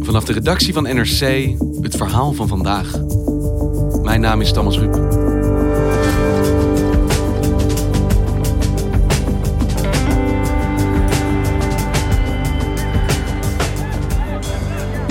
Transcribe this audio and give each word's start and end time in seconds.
Vanaf 0.00 0.24
de 0.24 0.32
redactie 0.32 0.72
van 0.72 0.82
NRC 0.82 1.20
het 1.80 1.96
verhaal 1.96 2.32
van 2.32 2.48
vandaag. 2.48 2.92
Mijn 4.02 4.20
naam 4.20 4.40
is 4.40 4.52
Thomas 4.52 4.78
Ruip. 4.78 4.94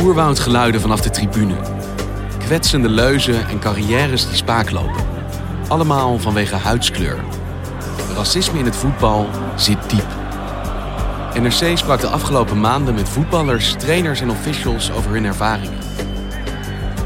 Oerwoudgeluiden 0.04 0.82
vanaf 0.82 1.02
de 1.02 1.10
tribune. 1.10 1.56
Kwetsende 2.38 2.90
leuzen 2.90 3.48
en 3.48 3.60
carrières 3.60 4.28
die 4.28 4.36
spaak 4.36 4.72
lopen. 4.72 5.06
Allemaal 5.68 6.20
vanwege 6.20 6.56
huidskleur. 6.56 7.24
Racisme 8.16 8.60
in 8.60 8.66
het 8.66 8.76
voetbal 8.76 9.28
zit 9.56 9.90
diep. 9.90 10.21
NRC 11.40 11.78
sprak 11.78 12.02
de 12.02 12.08
afgelopen 12.08 12.60
maanden 12.60 12.94
met 12.94 13.10
voetballers, 13.10 13.76
trainers 13.78 14.22
en 14.22 14.30
officials 14.30 14.92
over 14.92 15.12
hun 15.12 15.26
ervaringen. 15.26 15.78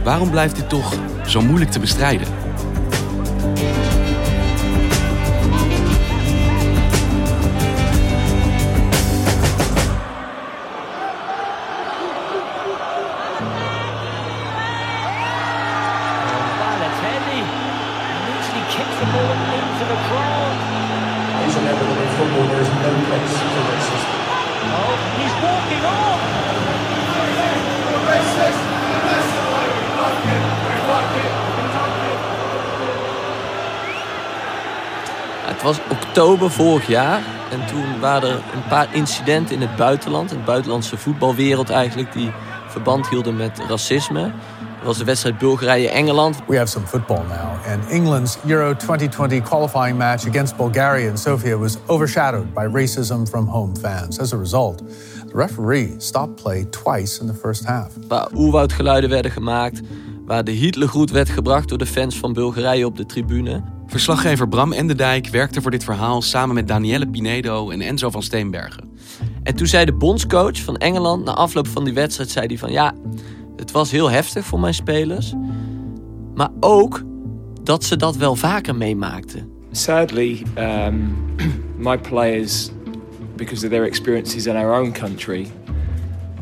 Waarom 0.03 0.29
blijft 0.29 0.55
dit 0.55 0.69
toch 0.69 0.93
zo 1.25 1.41
moeilijk 1.41 1.71
te 1.71 1.79
bestrijden? 1.79 2.27
The 19.85 19.95
crowd. 20.09 20.55
In 21.45 21.51
football 22.17 22.47
there 22.47 22.61
is 22.61 22.67
no 22.67 22.91
place 23.07 23.37
for 23.37 23.61
racism. 23.71 24.04
He's 25.17 25.35
walking 25.41 25.85
off. 25.85 26.35
Het 35.45 35.63
was 35.63 35.79
oktober 35.89 36.51
vorig 36.51 36.87
jaar 36.87 37.21
en 37.51 37.65
toen 37.65 37.99
waren 37.99 38.29
er 38.29 38.35
een 38.53 38.67
paar 38.69 38.87
incidenten 38.91 39.55
in 39.55 39.61
het 39.61 39.75
buitenland, 39.75 40.31
in 40.31 40.37
de 40.37 40.43
buitenlandse 40.43 40.97
voetbalwereld 40.97 41.69
eigenlijk, 41.69 42.13
die 42.13 42.31
verband 42.67 43.09
hielden 43.09 43.35
met 43.35 43.61
racisme. 43.67 44.31
Dat 44.85 44.93
was 44.93 45.03
de 45.03 45.09
wedstrijd 45.09 45.37
Bulgarije-Engeland. 45.37 46.41
We 46.47 46.57
have 46.57 46.67
some 46.67 46.85
football 46.85 47.23
now, 47.27 47.71
and 47.71 47.89
England's 47.89 48.37
Euro 48.47 48.73
2020 48.73 49.41
qualifying 49.41 49.97
match 49.97 50.27
against 50.27 50.55
Bulgaria 50.55 51.09
in 51.09 51.17
Sofia 51.17 51.57
was 51.57 51.77
overshadowed 51.85 52.53
by 52.53 52.67
racism 52.73 53.27
from 53.29 53.47
home 53.47 53.75
fans. 53.81 54.19
As 54.19 54.33
a 54.33 54.37
result, 54.37 54.77
the 55.27 55.33
referee 55.33 55.95
stopped 55.97 56.43
play 56.43 56.65
twice 56.69 57.21
in 57.21 57.27
the 57.27 57.33
first 57.33 57.65
half. 57.65 57.87
Waar 58.07 58.27
oerwoudgeluiden 58.35 59.09
werden 59.09 59.31
gemaakt, 59.31 59.81
waar 60.25 60.43
de 60.43 60.51
Hitlergroet 60.51 61.11
werd 61.11 61.29
gebracht 61.29 61.69
door 61.69 61.77
de 61.77 61.85
fans 61.85 62.17
van 62.17 62.33
Bulgarije 62.33 62.85
op 62.85 62.97
de 62.97 63.05
tribune. 63.05 63.63
Verslaggever 63.87 64.47
Bram 64.47 64.73
Enderdijk 64.73 65.27
werkte 65.27 65.61
voor 65.61 65.71
dit 65.71 65.83
verhaal 65.83 66.21
samen 66.21 66.55
met 66.55 66.67
Danielle 66.67 67.07
Pinedo 67.07 67.69
en 67.69 67.81
Enzo 67.81 68.09
van 68.09 68.23
Steenbergen. 68.23 68.93
En 69.43 69.55
toen 69.55 69.67
zei 69.67 69.85
de 69.85 69.93
bondscoach 69.93 70.61
van 70.61 70.77
Engeland 70.77 71.25
na 71.25 71.33
afloop 71.33 71.67
van 71.67 71.83
die 71.83 71.93
wedstrijd, 71.93 72.29
zei 72.29 72.47
hij 72.47 72.57
van 72.57 72.71
ja, 72.71 72.93
het 73.55 73.71
was 73.71 73.91
heel 73.91 74.09
heftig 74.09 74.45
voor 74.45 74.59
mijn 74.59 74.73
spelers. 74.73 75.33
Maar 76.35 76.49
ook 76.59 77.03
dat 77.63 77.83
ze 77.83 77.95
dat 77.95 78.15
wel 78.15 78.35
vaker 78.35 78.75
meemaakten. 78.75 79.49
Sadly, 79.71 80.43
um, 80.57 81.15
my 81.89 81.97
players, 81.97 82.71
because 83.35 83.65
of 83.65 83.71
their 83.71 83.85
experiences 83.85 84.45
in 84.45 84.55
our 84.55 84.81
own 84.81 84.91
country, 84.91 85.47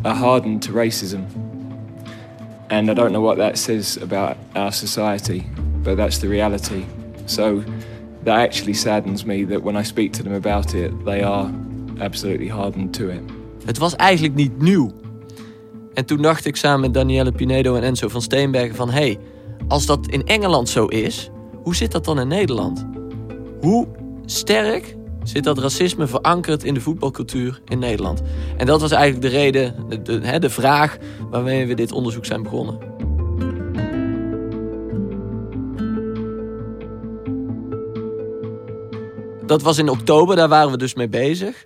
are 0.01 0.15
hardened 0.15 0.61
to 0.61 0.71
racism. 0.71 1.25
And 2.67 2.89
I 2.89 2.93
don't 2.93 3.11
know 3.11 3.23
what 3.23 3.37
that 3.37 3.57
says 3.57 3.97
about 4.01 4.35
our 4.53 4.71
society, 4.71 5.45
but 5.83 5.97
that's 5.97 6.19
the 6.19 6.27
reality. 6.27 6.85
So 7.25 7.63
that 8.23 8.39
actually 8.39 8.73
saddens 8.73 9.25
me 9.25 9.45
that 9.45 9.63
when 9.63 9.75
I 9.75 9.83
speak 9.83 10.13
to 10.13 10.23
them 10.23 10.33
about 10.33 10.73
it, 10.73 10.91
they 11.05 11.23
are 11.23 11.51
absolutely 11.99 12.47
hardened 12.49 12.93
to 12.93 13.09
it. 13.09 13.21
Het 13.65 13.77
was 13.77 13.95
eigenlijk 13.95 14.35
niet 14.35 14.61
nieuw. 14.61 14.91
En 15.93 16.05
toen 16.05 16.21
dacht 16.21 16.45
ik 16.45 16.55
samen 16.55 16.79
met 16.81 16.93
Danielle 16.93 17.31
Pinedo 17.31 17.75
en 17.75 17.83
Enzo 17.83 18.07
van 18.07 18.21
Steenbergen 18.21 18.75
van... 18.75 18.89
hé, 18.89 18.99
hey, 18.99 19.19
als 19.67 19.85
dat 19.85 20.07
in 20.07 20.25
Engeland 20.25 20.69
zo 20.69 20.85
is, 20.85 21.29
hoe 21.63 21.75
zit 21.75 21.91
dat 21.91 22.05
dan 22.05 22.19
in 22.19 22.27
Nederland? 22.27 22.85
Hoe 23.61 23.87
sterk 24.25 24.95
zit 25.23 25.43
dat 25.43 25.57
racisme 25.57 26.07
verankerd 26.07 26.63
in 26.63 26.73
de 26.73 26.81
voetbalcultuur 26.81 27.61
in 27.65 27.79
Nederland? 27.79 28.21
En 28.57 28.65
dat 28.65 28.81
was 28.81 28.91
eigenlijk 28.91 29.21
de 29.31 29.37
reden, 29.37 29.75
de, 30.03 30.39
de, 30.39 30.49
vraag 30.49 30.97
waarmee 31.29 31.67
we 31.67 31.73
dit 31.73 31.91
onderzoek 31.91 32.25
zijn 32.25 32.43
begonnen. 32.43 32.77
Dat 39.45 39.61
was 39.61 39.77
in 39.77 39.89
oktober, 39.89 40.35
daar 40.35 40.49
waren 40.49 40.71
we 40.71 40.77
dus 40.77 40.93
mee 40.93 41.09
bezig. 41.09 41.65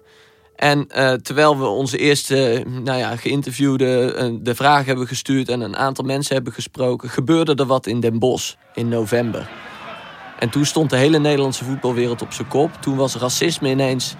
En 0.57 0.89
eh, 0.89 1.13
terwijl 1.13 1.57
we 1.57 1.65
onze 1.65 1.97
eerste 1.97 2.65
nou 2.67 2.97
ja, 2.97 3.15
geïnterviewde 3.15 4.15
uh, 4.15 4.37
de 4.41 4.55
vraag 4.55 4.85
hebben 4.85 5.07
gestuurd 5.07 5.49
en 5.49 5.61
een 5.61 5.77
aantal 5.77 6.05
mensen 6.05 6.35
hebben 6.35 6.53
gesproken, 6.53 7.09
gebeurde 7.09 7.55
er 7.55 7.65
wat 7.65 7.87
in 7.87 7.99
Den 7.99 8.19
Bosch 8.19 8.53
in 8.73 8.87
november. 8.87 9.49
En 10.39 10.49
toen 10.49 10.65
stond 10.65 10.89
de 10.89 10.97
hele 10.97 11.19
Nederlandse 11.19 11.63
voetbalwereld 11.63 12.21
op 12.21 12.33
zijn 12.33 12.47
kop. 12.47 12.71
Toen 12.79 12.95
was 12.95 13.15
racisme 13.15 13.69
ineens 13.69 14.15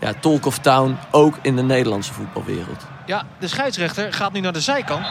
ja, 0.00 0.12
talk 0.20 0.46
of 0.46 0.58
town, 0.58 0.96
ook 1.10 1.38
in 1.42 1.56
de 1.56 1.62
Nederlandse 1.62 2.12
voetbalwereld. 2.12 2.86
Ja, 3.06 3.26
de 3.38 3.48
scheidsrechter 3.48 4.12
gaat 4.12 4.32
nu 4.32 4.40
naar 4.40 4.52
de 4.52 4.60
zijkant. 4.60 5.06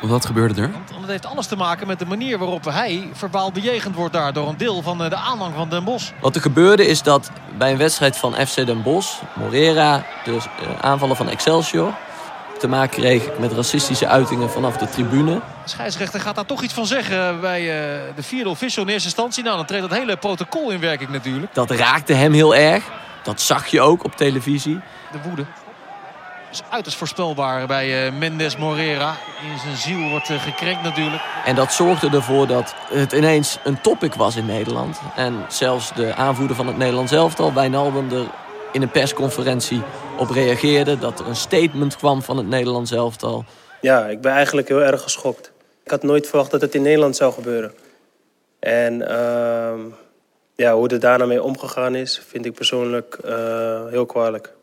Wat 0.00 0.26
gebeurde 0.26 0.62
er? 0.62 0.70
Want 0.70 1.00
het 1.00 1.10
heeft 1.10 1.26
alles 1.26 1.46
te 1.46 1.56
maken 1.56 1.86
met 1.86 1.98
de 1.98 2.06
manier 2.06 2.38
waarop 2.38 2.64
hij 2.64 3.08
verbaal 3.12 3.52
bejegend 3.52 3.94
wordt 3.94 4.12
daar 4.12 4.32
door 4.32 4.48
een 4.48 4.56
deel 4.56 4.82
van 4.82 5.02
eh, 5.02 5.10
de 5.10 5.16
aanhang 5.16 5.54
van 5.54 5.68
Den 5.68 5.84
Bosch. 5.84 6.10
Wat 6.20 6.34
er 6.34 6.40
gebeurde 6.40 6.86
is 6.86 7.02
dat 7.02 7.30
bij 7.58 7.70
een 7.70 7.78
wedstrijd 7.78 8.16
van 8.16 8.34
FC 8.34 8.54
Den 8.54 8.82
Bosch, 8.82 9.22
Morera, 9.34 10.04
de 10.24 10.38
aanvaller 10.80 11.16
van 11.16 11.28
Excelsior, 11.28 11.94
te 12.58 12.68
maken 12.68 13.00
kreeg 13.00 13.38
met 13.38 13.52
racistische 13.52 14.06
uitingen 14.06 14.50
vanaf 14.50 14.76
de 14.76 14.88
tribune. 14.88 15.34
De 15.34 15.40
scheidsrechter 15.64 16.20
gaat 16.20 16.34
daar 16.34 16.46
toch 16.46 16.62
iets 16.62 16.74
van 16.74 16.86
zeggen 16.86 17.40
bij 17.40 17.60
uh, 17.60 17.68
de 18.14 18.22
vierde 18.22 18.50
official 18.50 18.84
in 18.84 18.90
eerste 18.90 19.08
instantie. 19.08 19.42
Nou, 19.42 19.56
dan 19.56 19.66
treedt 19.66 19.88
dat 19.88 19.98
hele 19.98 20.16
protocol 20.16 20.70
in 20.70 20.80
werking 20.80 21.10
natuurlijk. 21.10 21.54
Dat 21.54 21.70
raakte 21.70 22.12
hem 22.12 22.32
heel 22.32 22.54
erg. 22.54 22.84
Dat 23.22 23.40
zag 23.40 23.66
je 23.66 23.80
ook 23.80 24.04
op 24.04 24.16
televisie. 24.16 24.80
De 25.12 25.18
woede 25.24 25.44
is 26.50 26.62
uiterst 26.70 26.98
voorspelbaar 26.98 27.66
bij 27.66 28.06
uh, 28.06 28.18
Mendes 28.18 28.56
Morera. 28.56 29.16
In 29.52 29.58
zijn 29.58 29.76
ziel 29.76 30.08
wordt 30.10 30.28
uh, 30.28 30.42
gekrenkt 30.42 30.82
natuurlijk. 30.82 31.22
En 31.44 31.54
dat 31.54 31.72
zorgde 31.72 32.08
ervoor 32.10 32.46
dat 32.46 32.74
het 32.92 33.12
ineens 33.12 33.58
een 33.64 33.80
topic 33.80 34.14
was 34.14 34.36
in 34.36 34.46
Nederland. 34.46 35.00
En 35.16 35.44
zelfs 35.48 35.94
de 35.94 36.14
aanvoerder 36.14 36.56
van 36.56 36.66
het 36.66 36.76
Nederlands 36.76 37.12
elftal, 37.12 37.52
Wijnaldum, 37.52 38.12
er 38.12 38.26
in 38.72 38.82
een 38.82 38.90
persconferentie 38.90 39.82
op 40.18 40.30
reageerde. 40.30 40.98
Dat 40.98 41.20
er 41.20 41.26
een 41.26 41.36
statement 41.36 41.96
kwam 41.96 42.22
van 42.22 42.36
het 42.36 42.46
Nederlands 42.46 42.90
elftal. 42.90 43.44
Ja, 43.80 44.06
ik 44.06 44.20
ben 44.20 44.32
eigenlijk 44.32 44.68
heel 44.68 44.82
erg 44.82 45.02
geschokt. 45.02 45.52
Ik 45.84 45.90
had 45.90 46.02
nooit 46.02 46.28
verwacht 46.28 46.50
dat 46.50 46.60
het 46.60 46.74
in 46.74 46.82
Nederland 46.82 47.16
zou 47.16 47.32
gebeuren. 47.32 47.72
En 48.58 49.00
uh, 49.00 49.72
ja, 50.54 50.74
hoe 50.74 50.88
er 50.88 51.00
daarna 51.00 51.26
mee 51.26 51.42
omgegaan 51.42 51.94
is, 51.94 52.22
vind 52.28 52.46
ik 52.46 52.54
persoonlijk 52.54 53.18
uh, 53.24 53.86
heel 53.86 54.06
kwalijk. 54.06 54.56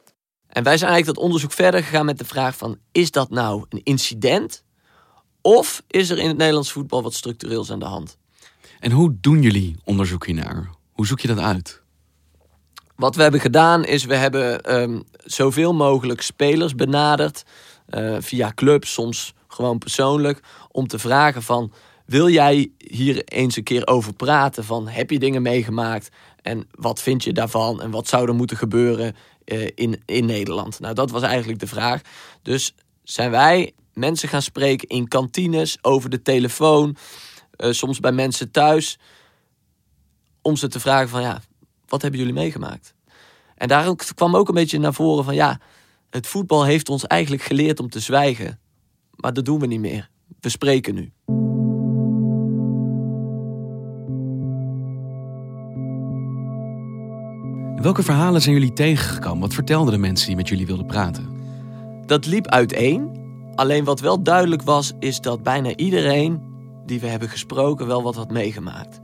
En 0.55 0.63
wij 0.63 0.77
zijn 0.77 0.91
eigenlijk 0.91 1.17
dat 1.17 1.25
onderzoek 1.25 1.51
verder 1.51 1.83
gegaan 1.83 2.05
met 2.05 2.17
de 2.17 2.25
vraag 2.25 2.57
van... 2.57 2.77
is 2.91 3.11
dat 3.11 3.29
nou 3.29 3.65
een 3.69 3.81
incident? 3.83 4.63
Of 5.41 5.83
is 5.87 6.09
er 6.09 6.17
in 6.17 6.27
het 6.27 6.37
Nederlands 6.37 6.71
voetbal 6.71 7.03
wat 7.03 7.13
structureels 7.13 7.71
aan 7.71 7.79
de 7.79 7.85
hand? 7.85 8.17
En 8.79 8.91
hoe 8.91 9.17
doen 9.21 9.41
jullie 9.41 9.75
onderzoek 9.83 10.25
hiernaar? 10.25 10.69
Hoe 10.91 11.07
zoek 11.07 11.19
je 11.19 11.27
dat 11.27 11.39
uit? 11.39 11.81
Wat 12.95 13.15
we 13.15 13.21
hebben 13.21 13.39
gedaan 13.39 13.85
is, 13.85 14.05
we 14.05 14.15
hebben 14.15 14.79
um, 14.81 15.03
zoveel 15.17 15.73
mogelijk 15.73 16.21
spelers 16.21 16.75
benaderd... 16.75 17.43
Uh, 17.89 18.17
via 18.19 18.51
clubs, 18.55 18.93
soms 18.93 19.33
gewoon 19.47 19.77
persoonlijk... 19.77 20.39
om 20.71 20.87
te 20.87 20.99
vragen 20.99 21.43
van, 21.43 21.71
wil 22.05 22.29
jij 22.29 22.71
hier 22.77 23.23
eens 23.23 23.57
een 23.57 23.63
keer 23.63 23.87
over 23.87 24.13
praten? 24.13 24.63
Van, 24.63 24.87
heb 24.87 25.09
je 25.09 25.19
dingen 25.19 25.41
meegemaakt? 25.41 26.09
En 26.41 26.67
wat 26.71 27.01
vind 27.01 27.23
je 27.23 27.33
daarvan? 27.33 27.81
En 27.81 27.91
wat 27.91 28.07
zou 28.07 28.27
er 28.27 28.35
moeten 28.35 28.57
gebeuren 28.57 29.15
in, 29.75 30.01
in 30.05 30.25
Nederland? 30.25 30.79
Nou, 30.79 30.93
dat 30.93 31.11
was 31.11 31.21
eigenlijk 31.21 31.59
de 31.59 31.67
vraag. 31.67 32.01
Dus 32.41 32.73
zijn 33.03 33.31
wij 33.31 33.73
mensen 33.93 34.29
gaan 34.29 34.41
spreken 34.41 34.87
in 34.87 35.07
kantines, 35.07 35.77
over 35.81 36.09
de 36.09 36.21
telefoon, 36.21 36.95
eh, 37.51 37.71
soms 37.71 37.99
bij 37.99 38.11
mensen 38.11 38.51
thuis. 38.51 38.99
Om 40.41 40.55
ze 40.55 40.67
te 40.67 40.79
vragen 40.79 41.09
van 41.09 41.21
ja, 41.21 41.41
wat 41.87 42.01
hebben 42.01 42.19
jullie 42.19 42.35
meegemaakt? 42.35 42.93
En 43.55 43.67
daar 43.67 43.95
kwam 43.95 44.35
ook 44.35 44.47
een 44.47 44.53
beetje 44.53 44.79
naar 44.79 44.93
voren 44.93 45.23
van 45.23 45.35
ja, 45.35 45.59
het 46.09 46.27
voetbal 46.27 46.65
heeft 46.65 46.89
ons 46.89 47.07
eigenlijk 47.07 47.43
geleerd 47.43 47.79
om 47.79 47.89
te 47.89 47.99
zwijgen. 47.99 48.59
Maar 49.15 49.33
dat 49.33 49.45
doen 49.45 49.59
we 49.59 49.67
niet 49.67 49.79
meer. 49.79 50.09
We 50.39 50.49
spreken 50.49 50.95
nu. 50.95 51.13
Welke 57.85 58.03
verhalen 58.03 58.41
zijn 58.41 58.55
jullie 58.55 58.73
tegengekomen? 58.73 59.39
Wat 59.39 59.53
vertelden 59.53 59.93
de 59.93 59.99
mensen 59.99 60.27
die 60.27 60.35
met 60.35 60.47
jullie 60.47 60.65
wilden 60.65 60.85
praten? 60.85 61.29
Dat 62.05 62.25
liep 62.25 62.47
uiteen. 62.47 63.09
Alleen 63.55 63.83
wat 63.83 63.99
wel 63.99 64.23
duidelijk 64.23 64.61
was, 64.61 64.93
is 64.99 65.21
dat 65.21 65.43
bijna 65.43 65.75
iedereen 65.75 66.41
die 66.85 66.99
we 66.99 67.07
hebben 67.07 67.29
gesproken 67.29 67.87
wel 67.87 68.03
wat 68.03 68.15
had 68.15 68.31
meegemaakt. 68.31 69.01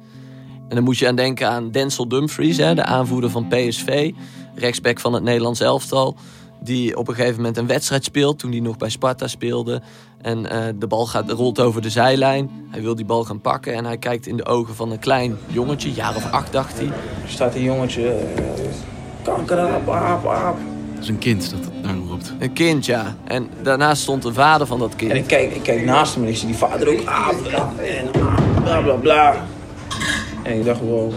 En 0.67 0.75
dan 0.75 0.83
moet 0.83 0.97
je 0.97 1.07
aan 1.07 1.15
denken 1.15 1.49
aan 1.49 1.71
Denzel 1.71 2.07
Dumfries, 2.07 2.57
hè, 2.57 2.75
de 2.75 2.83
aanvoerder 2.83 3.29
van 3.29 3.47
PSV, 3.47 4.11
rechtsback 4.55 4.99
van 4.99 5.13
het 5.13 5.23
Nederlands 5.23 5.59
elftal. 5.59 6.17
Die 6.63 6.97
op 6.97 7.07
een 7.07 7.15
gegeven 7.15 7.35
moment 7.35 7.57
een 7.57 7.67
wedstrijd 7.67 8.03
speelt 8.03 8.39
toen 8.39 8.51
hij 8.51 8.59
nog 8.59 8.77
bij 8.77 8.89
Sparta 8.89 9.27
speelde. 9.27 9.81
En 10.21 10.49
eh, 10.49 10.73
de 10.75 10.87
bal 10.87 11.05
gaat, 11.05 11.31
rolt 11.31 11.59
over 11.59 11.81
de 11.81 11.89
zijlijn. 11.89 12.49
Hij 12.69 12.81
wil 12.81 12.95
die 12.95 13.05
bal 13.05 13.23
gaan 13.23 13.41
pakken 13.41 13.73
en 13.73 13.85
hij 13.85 13.97
kijkt 13.97 14.27
in 14.27 14.37
de 14.37 14.45
ogen 14.45 14.75
van 14.75 14.91
een 14.91 14.99
klein 14.99 15.37
jongetje, 15.47 15.91
jaar 15.93 16.15
of 16.15 16.31
acht 16.31 16.51
dacht 16.51 16.77
hij. 16.77 16.85
Er 16.87 16.93
staat 17.29 17.55
een 17.55 17.63
jongetje. 17.63 18.07
eh, 18.09 18.43
Kankeraap, 19.23 19.89
aap, 19.89 20.27
aap. 20.27 20.57
Dat 20.93 21.03
is 21.03 21.09
een 21.09 21.17
kind 21.17 21.49
dat 21.51 21.59
daar 21.83 21.95
roept. 22.07 22.33
Een 22.39 22.53
kind, 22.53 22.85
ja. 22.85 23.15
En 23.23 23.49
daarnaast 23.61 24.01
stond 24.01 24.23
de 24.23 24.33
vader 24.33 24.67
van 24.67 24.79
dat 24.79 24.95
kind. 24.95 25.11
En 25.11 25.17
ik 25.17 25.27
kijk, 25.27 25.55
ik 25.55 25.63
kijk 25.63 25.85
naast 25.85 26.13
hem 26.13 26.23
en 26.23 26.29
ik 26.29 26.37
zie 26.37 26.47
die 26.47 26.57
vader 26.57 26.87
ook. 26.89 27.05
Aap, 27.05 27.35
aap, 27.55 27.79
en 27.79 28.05
aap, 28.23 28.63
bla 28.63 28.81
bla 28.81 28.93
bla. 28.93 29.45
En 30.43 30.57
ik 30.59 30.65
dacht, 30.65 30.79
wow, 30.79 31.11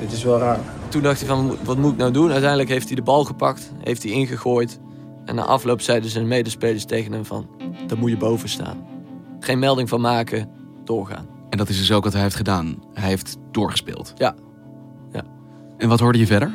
dit 0.00 0.12
is 0.12 0.22
wel 0.24 0.38
raar. 0.38 0.58
Toen 0.94 1.02
dacht 1.02 1.18
hij 1.18 1.28
van, 1.28 1.56
wat 1.64 1.76
moet 1.76 1.92
ik 1.92 1.98
nou 1.98 2.10
doen? 2.10 2.30
Uiteindelijk 2.30 2.70
heeft 2.70 2.86
hij 2.86 2.96
de 2.96 3.02
bal 3.02 3.24
gepakt, 3.24 3.72
heeft 3.82 4.02
hij 4.02 4.12
ingegooid. 4.12 4.80
En 5.24 5.34
na 5.34 5.44
afloop 5.44 5.80
zeiden 5.80 6.10
zijn 6.10 6.28
medespelers 6.28 6.84
tegen 6.84 7.12
hem 7.12 7.24
van, 7.24 7.46
daar 7.86 7.98
moet 7.98 8.10
je 8.10 8.16
boven 8.16 8.48
staan. 8.48 8.86
Geen 9.40 9.58
melding 9.58 9.88
van 9.88 10.00
maken, 10.00 10.48
doorgaan. 10.84 11.26
En 11.50 11.58
dat 11.58 11.68
is 11.68 11.78
dus 11.78 11.92
ook 11.92 12.04
wat 12.04 12.12
hij 12.12 12.22
heeft 12.22 12.34
gedaan. 12.34 12.82
Hij 12.92 13.08
heeft 13.08 13.36
doorgespeeld. 13.50 14.12
Ja. 14.16 14.34
ja. 15.12 15.22
En 15.78 15.88
wat 15.88 16.00
hoorde 16.00 16.18
je 16.18 16.26
verder? 16.26 16.54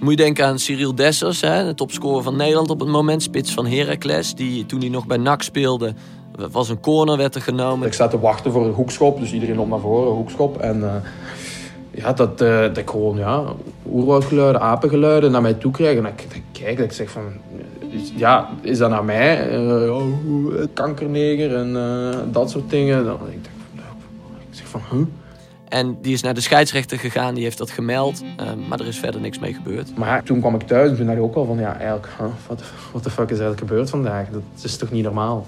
Moet 0.00 0.10
je 0.10 0.16
denken 0.16 0.46
aan 0.46 0.58
Cyril 0.58 0.94
Dessers, 0.94 1.40
hè, 1.40 1.64
de 1.64 1.74
topscorer 1.74 2.22
van 2.22 2.36
Nederland 2.36 2.70
op 2.70 2.80
het 2.80 2.88
moment. 2.88 3.22
Spits 3.22 3.52
van 3.52 3.66
Heracles, 3.66 4.34
die 4.34 4.66
toen 4.66 4.80
hij 4.80 4.88
nog 4.88 5.06
bij 5.06 5.16
NAC 5.16 5.42
speelde, 5.42 5.94
was 6.50 6.68
een 6.68 6.80
corner 6.80 7.16
werd 7.16 7.34
er 7.34 7.42
genomen. 7.42 7.86
Ik 7.86 7.92
sta 7.92 8.08
te 8.08 8.20
wachten 8.20 8.52
voor 8.52 8.66
een 8.66 8.74
hoekschop, 8.74 9.20
dus 9.20 9.32
iedereen 9.32 9.56
loopt 9.56 9.70
naar 9.70 9.80
voren, 9.80 10.12
hoekschop. 10.12 10.58
En 10.58 10.84
eh, 10.84 10.94
ja, 11.90 12.12
dat, 12.12 12.40
eh, 12.40 12.60
dat 12.60 12.76
ik 12.76 12.90
gewoon 12.90 13.16
ja, 13.16 13.44
oerwoudgeluiden, 13.86 14.60
apengeluiden 14.60 15.30
naar 15.30 15.42
mij 15.42 15.54
toe 15.54 15.72
krijg. 15.72 15.98
En 15.98 16.06
ik, 16.06 16.26
ik 16.34 16.42
kijk 16.52 16.78
en 16.78 16.84
ik 16.84 16.92
zeg 16.92 17.10
van, 17.10 17.22
ja, 18.16 18.48
is 18.60 18.78
dat 18.78 18.90
naar 18.90 19.04
mij? 19.04 19.58
Oh, 19.88 20.04
kankerneger 20.72 21.54
en 21.54 21.72
dat 22.32 22.50
soort 22.50 22.70
dingen. 22.70 23.04
Dan, 23.04 23.14
ik, 23.14 23.44
denk, 23.44 23.46
ik 24.50 24.56
zeg 24.56 24.66
van, 24.66 24.80
huh? 24.90 25.06
En 25.68 25.98
die 26.02 26.12
is 26.12 26.22
naar 26.22 26.34
de 26.34 26.40
scheidsrechter 26.40 26.98
gegaan, 26.98 27.34
die 27.34 27.42
heeft 27.42 27.58
dat 27.58 27.70
gemeld. 27.70 28.22
maar 28.68 28.80
er 28.80 28.86
is 28.86 28.98
verder 28.98 29.20
niks 29.20 29.38
mee 29.38 29.54
gebeurd. 29.54 29.96
Maar 29.96 30.08
ja, 30.08 30.22
toen 30.22 30.40
kwam 30.40 30.54
ik 30.54 30.62
thuis 30.62 30.90
en 30.90 30.96
toen 30.96 31.06
dacht 31.06 31.18
ik 31.18 31.24
ook 31.24 31.34
al 31.34 31.44
van, 31.44 31.58
ja, 31.58 31.76
eigenlijk, 31.78 32.08
huh, 32.18 32.26
wat 32.92 33.02
the 33.02 33.10
fuck 33.10 33.30
is 33.30 33.38
eigenlijk 33.38 33.58
gebeurd 33.58 33.90
vandaag? 33.90 34.28
Dat 34.30 34.42
is 34.62 34.76
toch 34.76 34.90
niet 34.90 35.04
normaal? 35.04 35.46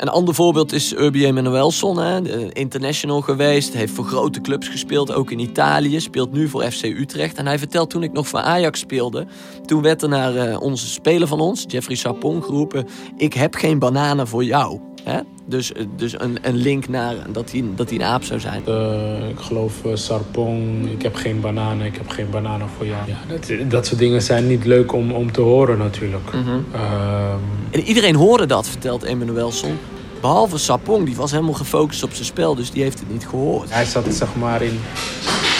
Een 0.00 0.08
ander 0.08 0.34
voorbeeld 0.34 0.72
is 0.72 0.94
Urbi 0.94 1.32
Manuelson, 1.32 1.98
hè, 1.98 2.52
international 2.52 3.20
geweest. 3.20 3.72
Heeft 3.74 3.92
voor 3.92 4.04
grote 4.04 4.40
clubs 4.40 4.68
gespeeld, 4.68 5.12
ook 5.12 5.30
in 5.30 5.38
Italië. 5.38 6.00
Speelt 6.00 6.32
nu 6.32 6.48
voor 6.48 6.70
FC 6.70 6.82
Utrecht. 6.82 7.36
En 7.36 7.46
hij 7.46 7.58
vertelt 7.58 7.90
toen 7.90 8.02
ik 8.02 8.12
nog 8.12 8.28
voor 8.28 8.40
Ajax 8.40 8.80
speelde. 8.80 9.26
Toen 9.64 9.82
werd 9.82 10.02
er 10.02 10.08
naar 10.08 10.36
eh, 10.36 10.60
onze 10.60 10.86
speler 10.86 11.28
van 11.28 11.40
ons, 11.40 11.64
Jeffrey 11.66 11.96
Sapong, 11.96 12.44
geroepen... 12.44 12.86
Ik 13.16 13.32
heb 13.32 13.54
geen 13.54 13.78
bananen 13.78 14.28
voor 14.28 14.44
jou. 14.44 14.89
Hè? 15.04 15.20
Dus, 15.46 15.72
eh, 15.72 15.84
dus 15.96 16.20
een, 16.20 16.38
een 16.42 16.56
link 16.56 16.88
naar 16.88 17.14
dat 17.32 17.50
hij, 17.52 17.64
dat 17.74 17.88
hij 17.88 17.98
een 17.98 18.04
aap 18.04 18.24
zou 18.24 18.40
zijn. 18.40 18.62
Eh, 18.66 19.28
ik 19.28 19.38
geloof 19.38 19.84
eh, 19.84 19.90
Sarpong, 19.94 20.90
ik 20.90 21.02
heb 21.02 21.14
geen 21.14 21.40
bananen, 21.40 21.86
ik 21.86 21.96
heb 21.96 22.08
geen 22.08 22.30
bananen 22.30 22.68
voor 22.76 22.86
jou. 22.86 23.00
Ja, 23.06 23.16
dat, 23.28 23.70
dat 23.70 23.86
soort 23.86 23.98
dingen 23.98 24.22
zijn 24.22 24.46
niet 24.46 24.64
leuk 24.64 24.92
om, 24.92 25.12
om 25.12 25.32
te 25.32 25.40
horen 25.40 25.78
natuurlijk. 25.78 26.32
Mhm. 26.32 26.58
Ehm, 26.74 27.38
En 27.70 27.80
iedereen 27.80 28.14
hoorde 28.14 28.46
dat, 28.46 28.68
vertelt 28.68 29.02
Emanuelson. 29.02 29.78
Behalve 30.20 30.58
Sapong, 30.58 31.06
die 31.06 31.16
was 31.16 31.30
helemaal 31.30 31.52
gefocust 31.52 32.02
op 32.02 32.12
zijn 32.12 32.24
spel, 32.24 32.54
dus 32.54 32.70
die 32.70 32.82
heeft 32.82 32.98
het 32.98 33.10
niet 33.10 33.26
gehoord. 33.26 33.74
hij 33.74 33.84
zat 33.84 34.06
zeg 34.14 34.34
maar 34.34 34.62
in, 34.62 34.80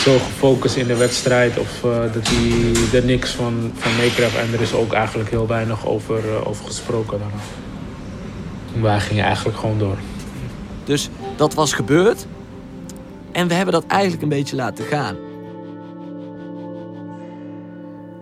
zo 0.04 0.18
gefocust 0.18 0.76
in 0.76 0.86
de 0.86 0.96
wedstrijd 0.96 1.58
of 1.58 1.80
dat 2.12 2.28
hij 2.28 3.00
er 3.00 3.06
niks 3.06 3.30
van, 3.30 3.72
van 3.74 3.96
meekreeg. 3.96 4.36
En 4.36 4.52
er 4.52 4.60
is 4.60 4.74
ook 4.74 4.92
eigenlijk 4.92 5.30
heel 5.30 5.46
weinig 5.46 5.86
over, 5.86 6.46
over 6.46 6.64
gesproken 6.64 7.18
daarna. 7.18 7.59
Wij 8.80 9.00
gingen 9.00 9.24
eigenlijk 9.24 9.58
gewoon 9.58 9.78
door. 9.78 9.98
Dus 10.84 11.08
dat 11.36 11.54
was 11.54 11.72
gebeurd. 11.72 12.26
En 13.32 13.48
we 13.48 13.54
hebben 13.54 13.74
dat 13.74 13.86
eigenlijk 13.86 14.22
een 14.22 14.28
beetje 14.28 14.56
laten 14.56 14.84
gaan. 14.84 15.16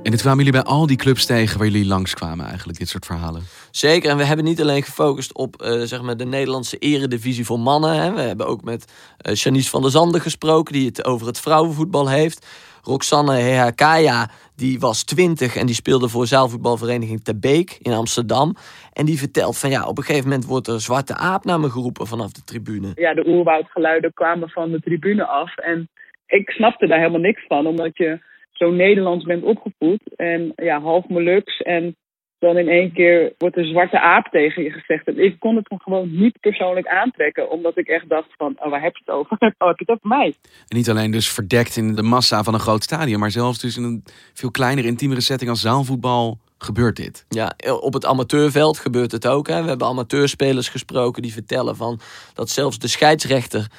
En 0.02 0.14
dit 0.14 0.20
kwamen 0.22 0.44
jullie 0.44 0.62
bij 0.62 0.70
al 0.70 0.86
die 0.86 0.96
clubs 0.96 1.26
tegen 1.26 1.58
waar 1.58 1.66
jullie 1.66 1.86
langskwamen 1.86 2.46
eigenlijk, 2.46 2.78
dit 2.78 2.88
soort 2.88 3.06
verhalen. 3.06 3.42
Zeker, 3.70 4.10
en 4.10 4.16
we 4.16 4.24
hebben 4.24 4.44
niet 4.44 4.60
alleen 4.60 4.82
gefocust 4.82 5.32
op 5.32 5.62
eh, 5.62 5.82
zeg 5.82 6.02
maar 6.02 6.16
de 6.16 6.24
Nederlandse 6.24 6.78
eredivisie 6.78 7.44
voor 7.44 7.60
mannen. 7.60 8.02
Hè. 8.02 8.12
We 8.12 8.20
hebben 8.20 8.46
ook 8.46 8.64
met 8.64 8.84
eh 9.18 9.34
Janice 9.34 9.70
van 9.70 9.82
der 9.82 9.90
Zanden 9.90 10.20
gesproken, 10.20 10.72
die 10.72 10.86
het 10.86 11.04
over 11.04 11.26
het 11.26 11.40
vrouwenvoetbal 11.40 12.08
heeft. 12.08 12.46
Roxanne 12.82 13.34
Hehakaya, 13.34 14.30
die 14.56 14.80
was 14.80 15.02
20 15.02 15.56
en 15.56 15.66
die 15.66 15.74
speelde 15.74 16.08
voor 16.08 16.26
zaalvoetbalvereniging 16.26 17.24
Ter 17.24 17.38
Beek 17.38 17.78
in 17.82 17.92
Amsterdam. 17.92 18.56
En 18.98 19.04
die 19.04 19.18
vertelt 19.18 19.58
van 19.58 19.70
ja, 19.70 19.86
op 19.86 19.98
een 19.98 20.04
gegeven 20.04 20.28
moment 20.28 20.46
wordt 20.46 20.66
er 20.66 20.80
zwarte 20.80 21.14
aap 21.14 21.44
naar 21.44 21.60
me 21.60 21.70
geroepen 21.70 22.06
vanaf 22.06 22.32
de 22.32 22.44
tribune. 22.44 22.92
ja, 22.94 23.14
de 23.14 23.28
oerwoudgeluiden 23.28 24.12
kwamen 24.12 24.48
van 24.48 24.70
de 24.70 24.80
tribune 24.80 25.26
af. 25.26 25.56
En 25.56 25.88
ik 26.26 26.50
snapte 26.50 26.86
daar 26.86 26.98
helemaal 26.98 27.20
niks 27.20 27.46
van, 27.46 27.66
omdat 27.66 27.96
je 27.96 28.20
zo 28.52 28.70
Nederlands 28.70 29.24
bent 29.24 29.42
opgevoed. 29.42 30.16
En 30.16 30.52
ja, 30.56 30.80
half 30.80 31.08
Molux. 31.08 31.60
En 31.62 31.96
dan 32.38 32.56
in 32.56 32.68
één 32.68 32.92
keer 32.92 33.32
wordt 33.38 33.56
er 33.56 33.66
zwarte 33.66 34.00
aap 34.00 34.26
tegen 34.26 34.62
je 34.62 34.70
gezegd. 34.70 35.06
En 35.06 35.18
ik 35.18 35.38
kon 35.38 35.56
het 35.56 35.70
me 35.70 35.76
gewoon 35.80 36.10
niet 36.18 36.40
persoonlijk 36.40 36.86
aantrekken, 36.86 37.50
omdat 37.50 37.78
ik 37.78 37.88
echt 37.88 38.08
dacht 38.08 38.28
van, 38.36 38.56
oh, 38.58 38.70
waar 38.70 38.82
heb 38.82 38.96
je 38.96 39.02
het 39.04 39.14
over? 39.14 39.36
Oh, 39.58 39.68
heb 39.68 39.78
je 39.78 39.84
het 39.86 39.90
over 39.96 40.08
mij? 40.08 40.34
En 40.68 40.76
niet 40.76 40.90
alleen 40.90 41.10
dus 41.10 41.32
verdekt 41.32 41.76
in 41.76 41.94
de 41.94 42.02
massa 42.02 42.42
van 42.42 42.54
een 42.54 42.60
groot 42.60 42.82
stadion, 42.82 43.20
maar 43.20 43.30
zelfs 43.30 43.60
dus 43.60 43.76
in 43.76 43.82
een 43.82 44.02
veel 44.34 44.50
kleinere, 44.50 44.88
intiemere 44.88 45.20
setting 45.20 45.50
als 45.50 45.60
zaalvoetbal 45.60 46.38
gebeurt 46.58 46.96
dit. 46.96 47.24
Ja, 47.28 47.56
op 47.80 47.92
het 47.92 48.04
amateurveld 48.04 48.78
gebeurt 48.78 49.12
het 49.12 49.26
ook. 49.26 49.48
Hè. 49.48 49.62
We 49.62 49.68
hebben 49.68 49.86
amateurspelers 49.86 50.68
gesproken 50.68 51.22
die 51.22 51.32
vertellen 51.32 51.76
van 51.76 52.00
dat 52.34 52.50
zelfs 52.50 52.78
de 52.78 52.88
scheidsrechter 52.88 53.70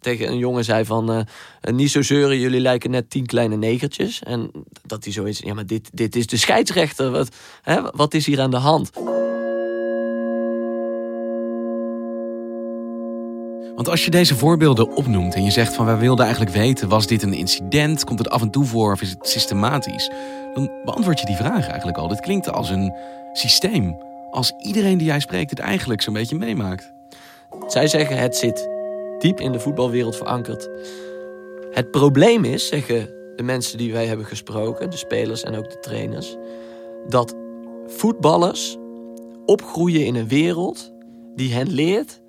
tegen 0.00 0.28
een 0.28 0.38
jongen 0.38 0.64
zei 0.64 0.84
van 0.84 1.12
eh, 1.12 1.72
niet 1.72 1.90
zo 1.90 2.02
zeuren, 2.02 2.38
jullie 2.38 2.60
lijken 2.60 2.90
net 2.90 3.10
tien 3.10 3.26
kleine 3.26 3.56
negertjes. 3.56 4.22
En 4.22 4.50
dat 4.86 5.04
hij 5.04 5.12
zoiets, 5.12 5.38
ja 5.38 5.54
maar 5.54 5.66
dit, 5.66 5.90
dit 5.92 6.16
is 6.16 6.26
de 6.26 6.36
scheidsrechter, 6.36 7.10
wat, 7.10 7.28
hè, 7.62 7.80
wat 7.92 8.14
is 8.14 8.26
hier 8.26 8.40
aan 8.40 8.50
de 8.50 8.56
hand? 8.56 8.90
Want 13.78 13.90
als 13.90 14.04
je 14.04 14.10
deze 14.10 14.36
voorbeelden 14.36 14.96
opnoemt 14.96 15.34
en 15.34 15.44
je 15.44 15.50
zegt 15.50 15.74
van 15.74 15.86
wij 15.86 15.98
wilden 15.98 16.24
eigenlijk 16.24 16.56
weten, 16.56 16.88
was 16.88 17.06
dit 17.06 17.22
een 17.22 17.32
incident, 17.32 18.04
komt 18.04 18.18
het 18.18 18.30
af 18.30 18.42
en 18.42 18.50
toe 18.50 18.64
voor 18.64 18.92
of 18.92 19.02
is 19.02 19.10
het 19.10 19.28
systematisch? 19.28 20.10
Dan 20.54 20.70
beantwoord 20.84 21.20
je 21.20 21.26
die 21.26 21.36
vraag 21.36 21.68
eigenlijk 21.68 21.98
al. 21.98 22.08
Dit 22.08 22.20
klinkt 22.20 22.52
als 22.52 22.70
een 22.70 22.94
systeem. 23.32 23.96
Als 24.30 24.52
iedereen 24.58 24.98
die 24.98 25.06
jij 25.06 25.20
spreekt 25.20 25.50
het 25.50 25.58
eigenlijk 25.58 26.02
zo'n 26.02 26.12
beetje 26.12 26.36
meemaakt. 26.36 26.92
Zij 27.66 27.86
zeggen 27.86 28.18
het 28.18 28.36
zit 28.36 28.68
diep 29.18 29.40
in 29.40 29.52
de 29.52 29.60
voetbalwereld 29.60 30.16
verankerd. 30.16 30.68
Het 31.70 31.90
probleem 31.90 32.44
is, 32.44 32.68
zeggen 32.68 33.08
de 33.36 33.42
mensen 33.42 33.78
die 33.78 33.92
wij 33.92 34.06
hebben 34.06 34.26
gesproken, 34.26 34.90
de 34.90 34.96
spelers 34.96 35.42
en 35.42 35.56
ook 35.56 35.70
de 35.70 35.80
trainers, 35.80 36.36
dat 37.08 37.34
voetballers 37.86 38.76
opgroeien 39.46 40.06
in 40.06 40.14
een 40.14 40.28
wereld 40.28 40.92
die 41.34 41.54
hen 41.54 41.70
leert: 41.70 42.20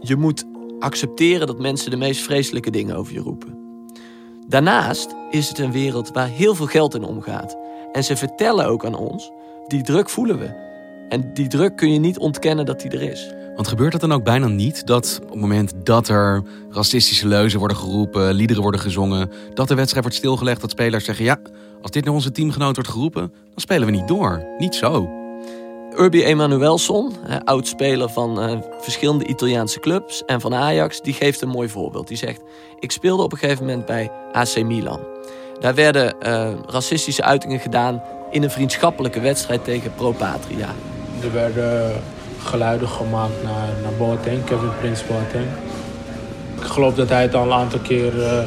je 0.00 0.16
moet 0.16 0.44
accepteren 0.80 1.46
dat 1.46 1.58
mensen 1.58 1.90
de 1.90 1.96
meest 1.96 2.22
vreselijke 2.22 2.70
dingen 2.70 2.96
over 2.96 3.12
je 3.12 3.20
roepen. 3.20 3.58
Daarnaast 4.48 5.14
is 5.30 5.48
het 5.48 5.58
een 5.58 5.72
wereld 5.72 6.10
waar 6.12 6.28
heel 6.28 6.54
veel 6.54 6.66
geld 6.66 6.94
in 6.94 7.04
omgaat. 7.04 7.56
En 7.92 8.04
ze 8.04 8.16
vertellen 8.16 8.66
ook 8.66 8.84
aan 8.84 8.94
ons: 8.94 9.30
die 9.66 9.82
druk 9.82 10.08
voelen 10.08 10.38
we. 10.38 10.68
En 11.08 11.34
die 11.34 11.48
druk 11.48 11.76
kun 11.76 11.92
je 11.92 11.98
niet 11.98 12.18
ontkennen 12.18 12.66
dat 12.66 12.80
die 12.80 12.90
er 12.90 13.02
is. 13.02 13.32
Want 13.54 13.68
gebeurt 13.68 13.92
het 13.92 14.00
dan 14.00 14.12
ook 14.12 14.24
bijna 14.24 14.46
niet 14.46 14.86
dat 14.86 15.18
op 15.22 15.30
het 15.30 15.40
moment 15.40 15.72
dat 15.84 16.08
er 16.08 16.42
racistische 16.70 17.28
leuzen 17.28 17.58
worden 17.58 17.76
geroepen, 17.76 18.34
liederen 18.34 18.62
worden 18.62 18.80
gezongen, 18.80 19.30
dat 19.54 19.68
de 19.68 19.74
wedstrijd 19.74 20.04
wordt 20.04 20.18
stilgelegd, 20.18 20.60
dat 20.60 20.70
spelers 20.70 21.04
zeggen: 21.04 21.24
ja, 21.24 21.40
als 21.82 21.90
dit 21.90 22.04
naar 22.04 22.14
onze 22.14 22.32
teamgenoot 22.32 22.74
wordt 22.74 22.90
geroepen, 22.90 23.32
dan 23.32 23.60
spelen 23.60 23.86
we 23.86 23.92
niet 23.92 24.08
door. 24.08 24.44
Niet 24.58 24.74
zo. 24.74 25.19
Urbi 25.96 26.24
Emanuelson, 26.24 27.16
oud-speler 27.44 28.08
van 28.08 28.42
uh, 28.42 28.58
verschillende 28.80 29.26
Italiaanse 29.26 29.80
clubs 29.80 30.24
en 30.24 30.40
van 30.40 30.54
Ajax, 30.54 31.00
die 31.00 31.14
geeft 31.14 31.40
een 31.40 31.48
mooi 31.48 31.68
voorbeeld. 31.68 32.08
Die 32.08 32.16
zegt: 32.16 32.40
Ik 32.78 32.92
speelde 32.92 33.22
op 33.22 33.32
een 33.32 33.38
gegeven 33.38 33.66
moment 33.66 33.86
bij 33.86 34.10
AC 34.32 34.62
Milan. 34.62 35.00
Daar 35.60 35.74
werden 35.74 36.14
uh, 36.26 36.50
racistische 36.66 37.22
uitingen 37.22 37.60
gedaan 37.60 38.02
in 38.30 38.42
een 38.42 38.50
vriendschappelijke 38.50 39.20
wedstrijd 39.20 39.64
tegen 39.64 39.94
Pro 39.94 40.12
Patria. 40.12 40.68
Er 41.22 41.32
werden 41.32 42.02
geluiden 42.38 42.88
gemaakt 42.88 43.42
naar, 43.42 43.68
naar 43.82 43.92
Boateng, 43.98 44.44
Kevin 44.44 44.70
Prince 44.80 45.04
Boateng. 45.06 45.46
Ik 46.56 46.66
geloof 46.66 46.94
dat 46.94 47.08
hij 47.08 47.22
het 47.22 47.34
al 47.34 47.44
een 47.44 47.52
aantal 47.52 47.80
keer 47.80 48.16
uh, 48.16 48.42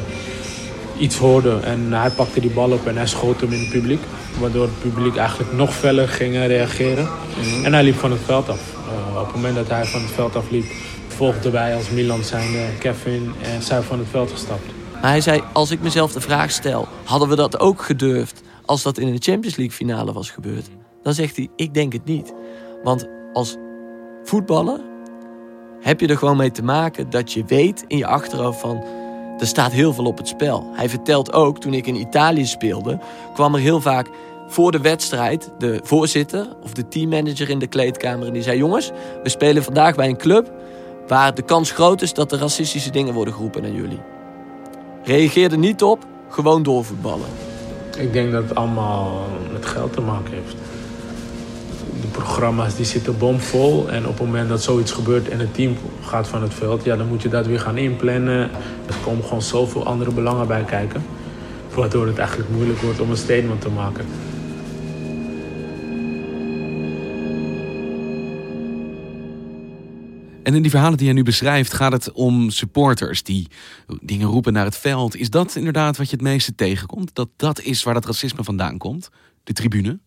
iets 0.98 1.16
hoorde 1.16 1.60
en 1.60 1.92
hij 1.92 2.10
pakte 2.10 2.40
die 2.40 2.50
bal 2.50 2.70
op 2.70 2.86
en 2.86 2.96
hij 2.96 3.06
schoot 3.06 3.40
hem 3.40 3.52
in 3.52 3.60
het 3.60 3.70
publiek. 3.70 4.00
Waardoor 4.40 4.62
het 4.62 4.80
publiek 4.80 5.16
eigenlijk 5.16 5.52
nog 5.52 5.74
feller 5.74 6.08
ging 6.08 6.34
reageren. 6.34 7.08
En 7.64 7.72
hij 7.72 7.82
liep 7.82 7.96
van 7.96 8.10
het 8.10 8.20
veld 8.24 8.48
af. 8.48 8.74
Uh, 8.86 9.20
op 9.20 9.26
het 9.26 9.34
moment 9.34 9.54
dat 9.54 9.68
hij 9.68 9.84
van 9.84 10.00
het 10.00 10.10
veld 10.10 10.36
af 10.36 10.50
liep, 10.50 10.64
volgden 11.08 11.52
wij 11.52 11.74
als 11.74 11.90
Milan 11.90 12.24
zijn 12.24 12.78
Kevin 12.78 13.32
en 13.42 13.62
zijn 13.62 13.82
van 13.82 13.98
het 13.98 14.08
veld 14.10 14.30
gestapt. 14.30 14.64
Maar 14.92 15.10
hij 15.10 15.20
zei, 15.20 15.42
als 15.52 15.70
ik 15.70 15.80
mezelf 15.80 16.12
de 16.12 16.20
vraag 16.20 16.50
stel, 16.50 16.88
hadden 17.04 17.28
we 17.28 17.36
dat 17.36 17.60
ook 17.60 17.82
gedurfd 17.82 18.42
als 18.64 18.82
dat 18.82 18.98
in 18.98 19.12
de 19.12 19.18
Champions 19.18 19.56
League 19.56 19.76
finale 19.76 20.12
was 20.12 20.30
gebeurd? 20.30 20.68
Dan 21.02 21.14
zegt 21.14 21.36
hij, 21.36 21.48
ik 21.56 21.74
denk 21.74 21.92
het 21.92 22.04
niet. 22.04 22.32
Want 22.82 23.08
als 23.32 23.56
voetballer 24.24 24.80
heb 25.80 26.00
je 26.00 26.06
er 26.06 26.18
gewoon 26.18 26.36
mee 26.36 26.50
te 26.50 26.62
maken 26.62 27.10
dat 27.10 27.32
je 27.32 27.44
weet 27.46 27.84
in 27.86 27.98
je 27.98 28.06
achterhoofd 28.06 28.60
van 28.60 28.84
er 29.38 29.46
staat 29.46 29.72
heel 29.72 29.92
veel 29.92 30.04
op 30.04 30.18
het 30.18 30.28
spel. 30.28 30.70
Hij 30.72 30.88
vertelt 30.88 31.32
ook, 31.32 31.60
toen 31.60 31.74
ik 31.74 31.86
in 31.86 31.94
Italië 31.94 32.46
speelde, 32.46 32.98
kwam 33.34 33.54
er 33.54 33.60
heel 33.60 33.80
vaak 33.80 34.10
voor 34.48 34.72
de 34.72 34.80
wedstrijd 34.80 35.50
de 35.58 35.80
voorzitter 35.82 36.46
of 36.62 36.72
de 36.72 36.88
teammanager 36.88 37.50
in 37.50 37.58
de 37.58 37.66
kleedkamer 37.66 38.26
en 38.26 38.32
die 38.32 38.42
zei: 38.42 38.58
Jongens, 38.58 38.90
we 39.22 39.28
spelen 39.28 39.64
vandaag 39.64 39.94
bij 39.94 40.08
een 40.08 40.16
club 40.16 40.52
waar 41.06 41.34
de 41.34 41.42
kans 41.42 41.70
groot 41.70 42.02
is 42.02 42.12
dat 42.12 42.32
er 42.32 42.38
racistische 42.38 42.90
dingen 42.90 43.14
worden 43.14 43.34
geroepen 43.34 43.62
naar 43.62 43.70
jullie. 43.70 44.00
Reageer 45.02 45.52
er 45.52 45.58
niet 45.58 45.82
op, 45.82 46.06
gewoon 46.28 46.62
doorvoetballen. 46.62 47.28
Ik 47.98 48.12
denk 48.12 48.32
dat 48.32 48.42
het 48.42 48.54
allemaal 48.54 49.26
met 49.52 49.66
geld 49.66 49.92
te 49.92 50.00
maken 50.00 50.32
heeft. 50.32 50.54
De 52.00 52.06
programma's 52.12 52.76
die 52.76 52.84
zitten 52.84 53.18
bomvol 53.18 53.90
en 53.90 54.06
op 54.06 54.18
het 54.18 54.26
moment 54.26 54.48
dat 54.48 54.62
zoiets 54.62 54.92
gebeurt 54.92 55.28
en 55.28 55.38
het 55.38 55.54
team 55.54 55.76
gaat 56.02 56.28
van 56.28 56.42
het 56.42 56.54
veld, 56.54 56.84
ja, 56.84 56.96
dan 56.96 57.08
moet 57.08 57.22
je 57.22 57.28
dat 57.28 57.46
weer 57.46 57.60
gaan 57.60 57.76
inplannen. 57.78 58.50
Er 58.86 58.94
komen 59.04 59.24
gewoon 59.24 59.42
zoveel 59.42 59.86
andere 59.86 60.10
belangen 60.10 60.46
bij 60.46 60.64
kijken, 60.64 61.02
waardoor 61.74 62.06
het 62.06 62.18
eigenlijk 62.18 62.50
moeilijk 62.50 62.80
wordt 62.80 63.00
om 63.00 63.10
een 63.10 63.16
statement 63.16 63.60
te 63.60 63.68
maken. 63.68 64.06
En 70.42 70.54
in 70.54 70.62
die 70.62 70.70
verhalen 70.70 70.96
die 70.96 71.06
jij 71.06 71.14
nu 71.14 71.22
beschrijft, 71.22 71.72
gaat 71.72 71.92
het 71.92 72.12
om 72.12 72.50
supporters 72.50 73.22
die 73.22 73.48
dingen 74.00 74.28
roepen 74.28 74.52
naar 74.52 74.64
het 74.64 74.76
veld. 74.76 75.16
Is 75.16 75.30
dat 75.30 75.56
inderdaad 75.56 75.96
wat 75.96 76.10
je 76.10 76.16
het 76.16 76.24
meeste 76.24 76.54
tegenkomt? 76.54 77.14
Dat 77.14 77.28
dat 77.36 77.60
is 77.60 77.82
waar 77.82 77.94
dat 77.94 78.06
racisme 78.06 78.44
vandaan 78.44 78.78
komt? 78.78 79.08
De 79.44 79.52
tribune? 79.52 79.98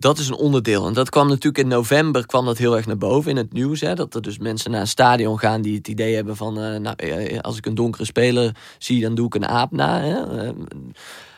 Dat 0.00 0.18
is 0.18 0.28
een 0.28 0.34
onderdeel. 0.34 0.86
En 0.86 0.92
dat 0.92 1.10
kwam 1.10 1.28
natuurlijk 1.28 1.58
in 1.58 1.68
november 1.68 2.26
kwam 2.26 2.44
dat 2.44 2.58
heel 2.58 2.76
erg 2.76 2.86
naar 2.86 2.98
boven 2.98 3.30
in 3.30 3.36
het 3.36 3.52
nieuws. 3.52 3.80
Hè? 3.80 3.94
Dat 3.94 4.14
er 4.14 4.22
dus 4.22 4.38
mensen 4.38 4.70
naar 4.70 4.80
een 4.80 4.86
stadion 4.86 5.38
gaan 5.38 5.62
die 5.62 5.76
het 5.76 5.88
idee 5.88 6.14
hebben 6.14 6.36
van... 6.36 6.58
Uh, 6.58 6.76
nou, 6.76 6.96
eh, 6.96 7.38
als 7.40 7.56
ik 7.56 7.66
een 7.66 7.74
donkere 7.74 8.04
speler 8.04 8.56
zie, 8.78 9.00
dan 9.00 9.14
doe 9.14 9.26
ik 9.26 9.34
een 9.34 9.46
aap 9.46 9.70
na. 9.70 10.00
Hè? 10.00 10.52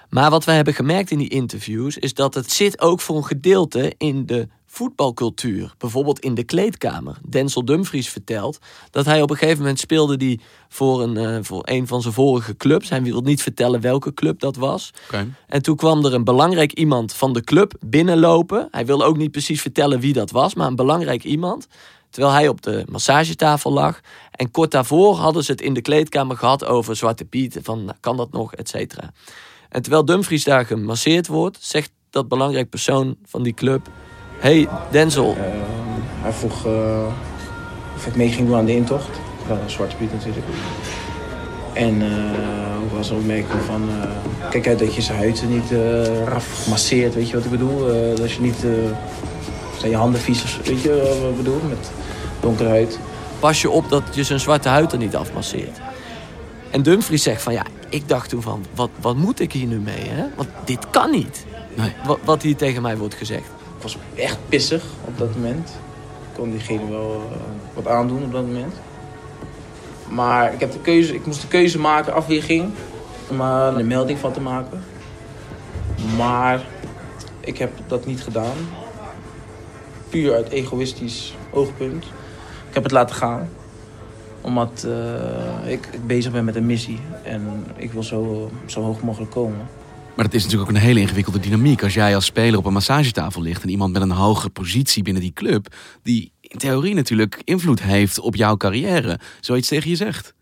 Maar 0.09 0.31
wat 0.31 0.45
we 0.45 0.53
hebben 0.53 0.75
gemerkt 0.75 1.11
in 1.11 1.19
die 1.19 1.29
interviews... 1.29 1.99
is 1.99 2.15
dat 2.15 2.35
het 2.35 2.53
zit 2.53 2.81
ook 2.81 3.01
voor 3.01 3.17
een 3.17 3.25
gedeelte 3.25 3.95
in 3.97 4.27
de 4.27 4.49
voetbalcultuur. 4.73 5.75
Bijvoorbeeld 5.79 6.19
in 6.19 6.35
de 6.35 6.45
kleedkamer. 6.45 7.17
Denzel 7.29 7.65
Dumfries 7.65 8.09
vertelt 8.09 8.59
dat 8.91 9.05
hij 9.05 9.23
op 9.23 9.31
een 9.31 9.37
gegeven 9.37 9.59
moment 9.59 9.79
speelde 9.79 10.17
die 10.17 10.41
voor 10.69 11.03
een, 11.03 11.17
uh, 11.17 11.39
voor 11.43 11.63
een 11.65 11.87
van 11.87 12.03
zijn 12.03 12.15
vorige 12.15 12.57
clubs. 12.57 12.89
Hij 12.89 13.03
wilde 13.03 13.29
niet 13.29 13.43
vertellen 13.43 13.81
welke 13.81 14.15
club 14.15 14.41
dat 14.41 14.57
was. 14.57 14.91
Okay. 15.07 15.29
En 15.47 15.63
toen 15.63 15.77
kwam 15.77 16.05
er 16.05 16.15
een 16.15 16.25
belangrijk 16.25 16.73
iemand 16.73 17.13
van 17.13 17.33
de 17.33 17.41
club 17.41 17.75
binnenlopen. 17.81 18.69
Hij 18.71 18.87
wilde 18.87 19.05
ook 19.05 19.17
niet 19.17 19.31
precies 19.31 19.61
vertellen 19.61 20.01
wie 20.01 20.13
dat 20.13 20.31
was, 20.31 20.55
maar 20.55 20.67
een 20.67 20.77
belangrijk 20.77 21.25
iemand. 21.25 21.67
Terwijl 22.11 22.35
hij 22.35 22.49
op 22.49 22.63
de 22.63 22.85
massagetafel 22.89 23.73
lag. 23.73 24.01
En 24.31 24.51
kort 24.51 24.71
daarvoor 24.71 25.17
hadden 25.17 25.45
ze 25.45 25.51
het 25.51 25.61
in 25.61 25.75
de 25.75 25.83
kleedkamer 25.83 26.37
gehad 26.37 26.65
over 26.65 26.97
Zwarte 26.97 27.25
Piet. 27.25 27.59
Van 27.63 27.85
nou, 27.85 27.97
kan 28.01 28.17
dat 28.17 28.33
nog, 28.33 28.55
et 28.55 28.69
cetera. 28.69 29.13
En 29.69 29.83
terwijl 29.83 30.05
Dumfries 30.05 30.45
daar 30.45 30.67
gemasseerd 30.67 31.27
wordt, 31.27 31.59
zegt 31.61 31.91
dat 32.11 32.29
belangrijk 32.29 32.71
persoon 32.71 33.17
van 33.25 33.43
die 33.43 33.55
club 33.55 33.89
Hey 34.41 34.69
Denzel. 34.91 35.37
Uh, 35.37 35.43
hij 36.23 36.33
vroeg 36.33 36.67
uh, 36.67 36.73
of 37.97 38.07
ik 38.07 38.17
mee 38.17 38.29
ging 38.29 38.49
doen 38.49 38.57
aan 38.57 38.65
de 38.65 38.75
intocht. 38.75 39.09
Een 39.49 39.71
zwarte 39.71 39.97
piet 39.97 40.13
natuurlijk. 40.13 40.47
En 41.73 42.03
uh, 42.03 42.83
ook 42.83 42.93
was 42.97 43.11
een 43.11 43.17
opmerking 43.17 43.63
van... 43.67 43.89
kijk 44.51 44.69
uit 44.69 44.79
dat 44.79 44.95
je 44.95 45.03
zijn 45.03 45.19
huid 45.19 45.45
niet 45.49 45.71
raf 46.27 46.69
masseert, 46.69 47.15
weet 47.15 47.29
je 47.29 47.35
wat 47.35 47.45
ik 47.45 47.51
bedoel? 47.51 47.87
dat 48.17 48.33
je 48.33 48.41
niet... 48.41 48.57
zijn 49.79 49.91
je 49.91 49.97
handen 49.97 50.21
vies, 50.21 50.59
weet 50.65 50.83
je 50.83 51.19
wat 51.21 51.31
ik 51.31 51.37
bedoel? 51.37 51.61
Met 51.69 51.91
donkere 52.41 52.69
huid. 52.69 52.99
Pas 53.39 53.61
je 53.61 53.71
op 53.71 53.89
dat 53.89 54.03
je 54.13 54.25
zijn 54.25 54.41
zwarte 54.41 54.69
huid 54.69 54.93
er 54.93 54.99
niet 54.99 55.17
afmasseert. 55.17 55.79
En 56.71 56.83
Dumfries 56.83 57.23
zegt 57.23 57.43
van 57.43 57.53
ja, 57.53 57.65
ik 57.89 58.09
dacht 58.09 58.29
toen 58.29 58.43
van, 58.43 58.65
wat, 58.75 58.91
wat 59.01 59.17
moet 59.17 59.41
ik 59.41 59.53
hier 59.53 59.67
nu 59.67 59.79
mee? 59.79 60.09
Hè? 60.09 60.25
Want 60.37 60.49
dit 60.65 60.91
kan 60.91 61.11
niet. 61.11 61.45
Nee. 61.75 61.93
Wat, 62.05 62.19
wat 62.25 62.43
hier 62.43 62.57
tegen 62.57 62.83
mij 62.83 62.97
wordt 62.97 63.15
gezegd. 63.15 63.49
Ik 63.81 63.87
was 63.87 63.99
echt 64.15 64.39
pissig 64.49 64.85
op 65.05 65.19
dat 65.19 65.35
moment. 65.35 65.69
Ik 66.31 66.37
kon 66.37 66.51
diegene 66.51 66.91
wel 66.91 67.23
uh, 67.31 67.37
wat 67.75 67.87
aandoen 67.87 68.23
op 68.23 68.33
dat 68.33 68.47
moment. 68.47 68.75
Maar 70.09 70.53
ik, 70.53 70.61
heb 70.61 70.73
de 70.73 70.81
keuze, 70.81 71.15
ik 71.15 71.27
moest 71.27 71.41
de 71.41 71.49
keuze 71.49 71.79
maken, 71.79 72.15
afweging, 72.15 72.71
om 73.29 73.41
er 73.41 73.77
een 73.77 73.87
melding 73.87 74.19
van 74.19 74.33
te 74.33 74.41
maken. 74.41 74.83
Maar 76.17 76.67
ik 77.41 77.59
heb 77.59 77.71
dat 77.87 78.07
niet 78.07 78.23
gedaan. 78.23 78.57
Puur 80.09 80.35
uit 80.35 80.49
egoïstisch 80.49 81.35
oogpunt. 81.51 82.05
Ik 82.69 82.75
heb 82.75 82.83
het 82.83 82.93
laten 82.93 83.17
gaan. 83.17 83.49
Omdat 84.41 84.87
ik, 85.65 85.87
ik, 85.93 86.07
bezig 86.07 86.33
ben 86.33 86.45
met 86.45 86.57
een 86.57 86.67
missie. 86.67 87.01
En 87.23 87.67
ik 87.77 87.93
wil 87.93 88.03
zo, 88.03 88.51
zo 88.67 88.83
hoog 88.83 89.03
mogelijk 89.03 89.31
komen. 89.31 89.69
Maar 90.17 90.25
dat 90.25 90.35
is 90.35 90.43
natuurlijk 90.43 90.71
ook 90.71 90.77
een 90.77 90.83
hele 90.83 91.01
ingewikkelde 91.01 91.41
dynamiek. 91.41 91.83
Als 91.83 91.95
jij 91.95 92.15
als 92.15 92.25
speler 92.25 92.59
op 92.59 92.65
een 92.65 92.73
massagetafel 92.73 93.43
ligt 93.43 93.63
en 93.63 93.69
iemand 93.69 93.93
met 93.93 94.03
een 94.03 94.11
hoge 94.11 94.51
positie 94.51 95.03
binnen 95.03 95.23
die 95.23 95.33
club, 95.33 95.75
die 96.03 96.33
in 96.41 96.59
theorie 96.59 96.95
natuurlijk 96.95 97.43
invloed 97.45 97.83
heeft 97.83 98.19
op 98.19 98.37
jouw 98.37 98.57
carrière, 98.57 99.19
zoiets 99.41 99.69
tegen 99.69 99.91
je 99.91 99.97
zegt. 99.97 100.35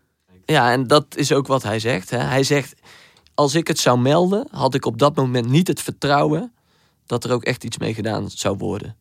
Ja, 0.45 0.71
en 0.71 0.87
dat 0.87 1.05
is 1.15 1.31
ook 1.31 1.47
wat 1.47 1.63
hij 1.63 1.79
zegt. 1.79 2.09
Hè. 2.09 2.17
Hij 2.17 2.43
zegt: 2.43 2.73
Als 3.33 3.55
ik 3.55 3.67
het 3.67 3.79
zou 3.79 3.99
melden, 3.99 4.47
had 4.51 4.73
ik 4.75 4.85
op 4.85 4.97
dat 4.97 5.15
moment 5.15 5.49
niet 5.49 5.67
het 5.67 5.81
vertrouwen 5.81 6.53
dat 7.05 7.23
er 7.23 7.31
ook 7.31 7.43
echt 7.43 7.63
iets 7.63 7.77
mee 7.77 7.93
gedaan 7.93 8.29
zou 8.29 8.57
worden. 8.57 8.95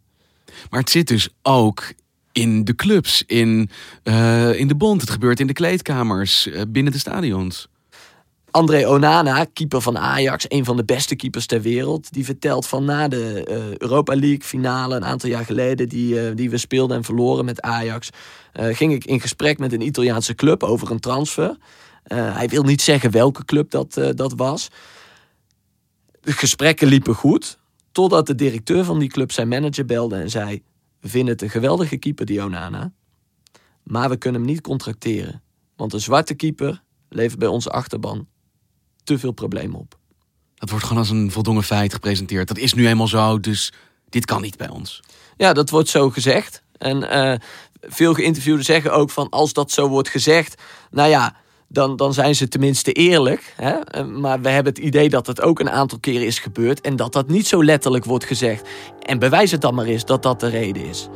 Maar 0.71 0.81
het 0.81 0.91
zit 0.91 1.09
dus 1.09 1.29
ook 1.43 1.93
in 2.33 2.65
de 2.65 2.75
clubs, 2.75 3.23
in, 3.27 3.71
uh, 4.05 4.59
in 4.59 4.69
de 4.69 4.77
bond. 4.77 5.01
Het 5.01 5.11
gebeurt 5.11 5.41
in 5.41 5.47
de 5.47 5.53
kleedkamers, 5.53 6.47
uh, 6.47 6.61
binnen 6.69 6.93
de 6.93 6.99
stadions. 6.99 7.69
André 8.50 8.88
Onana, 8.88 9.45
keeper 9.52 9.81
van 9.81 9.99
Ajax, 9.99 10.45
een 10.49 10.64
van 10.64 10.76
de 10.76 10.85
beste 10.85 11.17
keepers 11.17 11.47
ter 11.47 11.61
wereld, 11.61 12.12
die 12.12 12.25
vertelt 12.25 12.67
van 12.67 12.85
na 12.85 13.09
de 13.09 13.47
uh, 13.49 13.76
Europa 13.76 14.17
League 14.17 14.43
finale 14.43 14.97
een 14.97 15.05
aantal 15.05 15.28
jaar 15.28 15.45
geleden, 15.45 15.88
die, 15.88 16.14
uh, 16.14 16.37
die 16.37 16.50
we 16.50 16.59
speelden 16.59 16.97
en 16.97 17.05
verloren 17.05 17.45
met 17.45 17.61
Ajax, 17.61 18.11
uh, 18.61 18.76
ging 18.76 18.93
ik 18.93 19.05
in 19.05 19.21
gesprek 19.21 19.59
met 19.59 19.73
een 19.73 19.87
Italiaanse 19.87 20.35
club 20.35 20.62
over 20.62 20.90
een 20.90 21.00
transfer. 21.00 21.57
hij 22.12 22.49
wil 22.49 22.62
niet 22.62 22.83
zeggen 22.83 23.11
welke 23.11 23.45
club 23.45 23.71
dat, 23.71 24.00
dat 24.14 24.33
was. 24.37 24.69
De 26.21 26.33
gesprekken 26.33 26.88
liepen 26.88 27.14
goed, 27.14 27.59
totdat 27.93 28.26
de 28.26 28.35
directeur 28.35 28.85
van 28.85 28.99
die 28.99 29.09
club 29.09 29.33
zijn 29.33 29.49
manager 29.49 29.85
belde 29.85 30.17
en 30.17 30.31
zei: 30.31 30.62
We 31.00 31.09
vinden 31.09 31.33
het 31.33 31.43
een 31.43 31.50
geweldige 31.50 31.97
keeper, 31.97 32.26
die 32.26 32.43
Onana, 32.43 32.93
maar 33.83 34.09
we 34.09 34.17
kunnen 34.17 34.40
hem 34.40 34.50
niet 34.50 34.61
contracteren, 34.61 35.43
want 35.76 35.93
een 35.93 36.00
zwarte 36.00 36.35
keeper 36.35 36.83
levert 37.09 37.38
bij 37.38 37.49
onze 37.49 37.71
achterban 37.71 38.26
te 39.09 39.19
veel 39.19 39.33
problemen 39.33 39.79
op. 39.79 39.99
Dat 40.55 40.71
wordt 40.71 40.85
gewoon 40.85 41.03
als 41.03 41.11
een 41.11 41.31
voldongen 41.31 41.62
feit 41.62 41.93
gepresenteerd. 41.93 42.49
Dat 42.49 42.59
is 42.59 42.75
nu 42.75 42.88
eenmaal 42.88 43.09
zo, 43.09 43.41
dus 43.41 43.73
dit 44.09 44.25
kan 44.25 44.43
niet 44.43 44.57
bij 44.57 44.69
ons. 44.69 45.00
Ja, 45.37 45.53
dat 45.53 45.71
wordt 45.71 45.88
zo 45.88 46.11
gezegd. 46.11 46.62
En 46.79 47.03
uh, 47.03 47.35
veel 47.81 48.15
geïnterviewden 48.15 48.65
zeggen 48.65 48.93
ook 48.93 49.11
van 49.11 49.29
als 49.29 49.53
dat 49.53 49.71
zo 49.71 49.88
wordt 49.88 50.09
gezegd, 50.09 50.62
nou 50.91 51.09
ja, 51.09 51.37
dan, 51.69 51.97
dan 51.97 52.15
zijn 52.15 52.35
ze 52.35 52.49
tenminste 52.49 52.93
eerlijk. 52.93 53.55
Hè? 53.57 53.71
Eh, 53.71 54.05
maar 54.05 54.41
we 54.41 54.49
hebben 54.49 54.73
het 54.73 54.83
idee 54.83 55.09
dat 55.09 55.27
het 55.27 55.41
ook 55.41 55.61
een 55.61 55.71
aantal 55.71 55.99
keren 55.99 56.27
is 56.27 56.38
gebeurd 56.38 56.81
en 56.81 56.97
dat 56.97 57.12
dat 57.12 57.29
niet 57.29 57.47
zo 57.47 57.65
letterlijk 57.65 58.05
wordt 58.05 58.25
gezegd. 58.25 58.69
En 59.00 59.19
bewijs 59.19 59.50
het 59.50 59.61
dan 59.61 59.75
maar 59.75 59.87
eens 59.87 60.05
dat 60.05 60.23
dat 60.23 60.41
de 60.41 60.49
reden 60.49 60.85
is. 60.85 61.09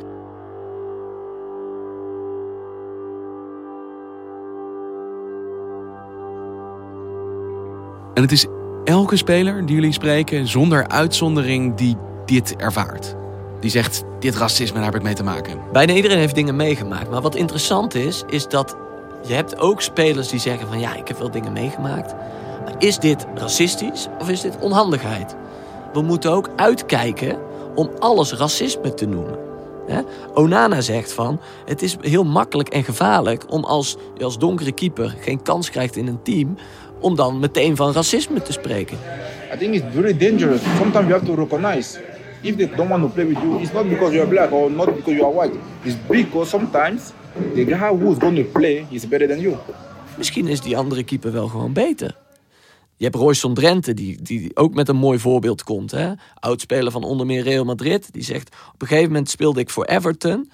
En 8.13 8.21
het 8.21 8.31
is 8.31 8.45
elke 8.83 9.15
speler 9.15 9.65
die 9.65 9.75
jullie 9.75 9.91
spreken, 9.91 10.47
zonder 10.47 10.87
uitzondering, 10.87 11.75
die 11.75 11.97
dit 12.25 12.55
ervaart. 12.55 13.15
Die 13.59 13.71
zegt, 13.71 14.03
dit 14.19 14.35
racisme, 14.35 14.75
daar 14.75 14.85
heb 14.85 14.95
ik 14.95 15.03
mee 15.03 15.13
te 15.13 15.23
maken. 15.23 15.59
Bijna 15.71 15.93
iedereen 15.93 16.17
heeft 16.17 16.35
dingen 16.35 16.55
meegemaakt. 16.55 17.09
Maar 17.09 17.21
wat 17.21 17.35
interessant 17.35 17.95
is, 17.95 18.23
is 18.27 18.47
dat 18.47 18.75
je 19.27 19.33
hebt 19.33 19.59
ook 19.59 19.81
spelers 19.81 20.27
die 20.27 20.39
zeggen 20.39 20.67
van 20.67 20.79
ja, 20.79 20.95
ik 20.95 21.07
heb 21.07 21.17
wel 21.17 21.31
dingen 21.31 21.53
meegemaakt. 21.53 22.13
Maar 22.63 22.75
is 22.77 22.99
dit 22.99 23.25
racistisch 23.35 24.07
of 24.19 24.29
is 24.29 24.41
dit 24.41 24.57
onhandigheid? 24.59 25.35
We 25.93 26.01
moeten 26.01 26.31
ook 26.31 26.49
uitkijken 26.55 27.37
om 27.75 27.89
alles 27.99 28.33
racisme 28.33 28.93
te 28.93 29.05
noemen. 29.05 29.51
Onana 30.33 30.81
zegt 30.81 31.13
van, 31.13 31.39
het 31.65 31.81
is 31.81 31.97
heel 32.01 32.23
makkelijk 32.23 32.69
en 32.69 32.83
gevaarlijk 32.83 33.43
om 33.49 33.63
als 33.63 33.97
je 34.17 34.23
als 34.23 34.37
donkere 34.37 34.71
keeper 34.71 35.15
geen 35.19 35.41
kans 35.41 35.69
krijgt 35.69 35.95
in 35.95 36.07
een 36.07 36.21
team, 36.21 36.57
om 37.03 37.15
dan 37.15 37.39
meteen 37.39 37.75
van 37.75 37.91
racisme 37.91 38.41
te 38.41 38.51
spreken. 38.51 38.97
I 39.53 39.57
think 39.57 39.73
it's 39.73 39.85
very 39.93 40.17
dangerous. 40.17 40.61
Sometimes 40.77 41.07
you 41.07 41.13
have 41.13 41.25
to 41.25 41.35
recognize 41.35 41.99
if 42.41 42.55
they 42.55 42.67
don't 42.75 42.89
want 42.89 43.03
to 43.03 43.09
play 43.09 43.25
with 43.25 43.37
you, 43.41 43.59
it's 43.61 43.73
not 43.73 43.89
because 43.89 44.13
you're 44.13 44.29
black 44.29 44.51
or 44.51 44.71
not 44.71 44.85
because 44.95 45.13
you 45.13 45.25
are 45.25 45.33
white. 45.33 45.59
It's 45.83 45.95
because 46.07 46.49
sometimes 46.49 47.13
the 47.53 47.65
guy 47.65 47.95
who's 47.95 48.17
going 48.17 48.35
to 48.35 48.43
play 48.43 48.85
is 48.89 49.07
better 49.07 49.27
than 49.27 49.39
you. 49.39 49.55
Misschien 50.17 50.47
is 50.47 50.61
die 50.61 50.77
andere 50.77 51.03
keeper 51.03 51.31
wel 51.31 51.47
gewoon 51.47 51.73
beter. 51.73 52.15
Je 52.97 53.09
hebt 53.09 53.15
Royson 53.15 53.53
Drenthe, 53.53 53.93
die, 53.93 54.21
die 54.21 54.55
ook 54.55 54.73
met 54.73 54.89
een 54.89 54.95
mooi 54.95 55.19
voorbeeld 55.19 55.63
komt. 55.63 55.91
Hè? 55.91 56.11
Oudspeler 56.39 56.91
van 56.91 57.03
onder 57.03 57.25
meer 57.25 57.43
Real 57.43 57.65
Madrid. 57.65 58.13
Die 58.13 58.23
zegt, 58.23 58.55
op 58.73 58.81
een 58.81 58.87
gegeven 58.87 59.11
moment 59.11 59.29
speelde 59.29 59.59
ik 59.59 59.69
voor 59.69 59.85
Everton. 59.85 60.49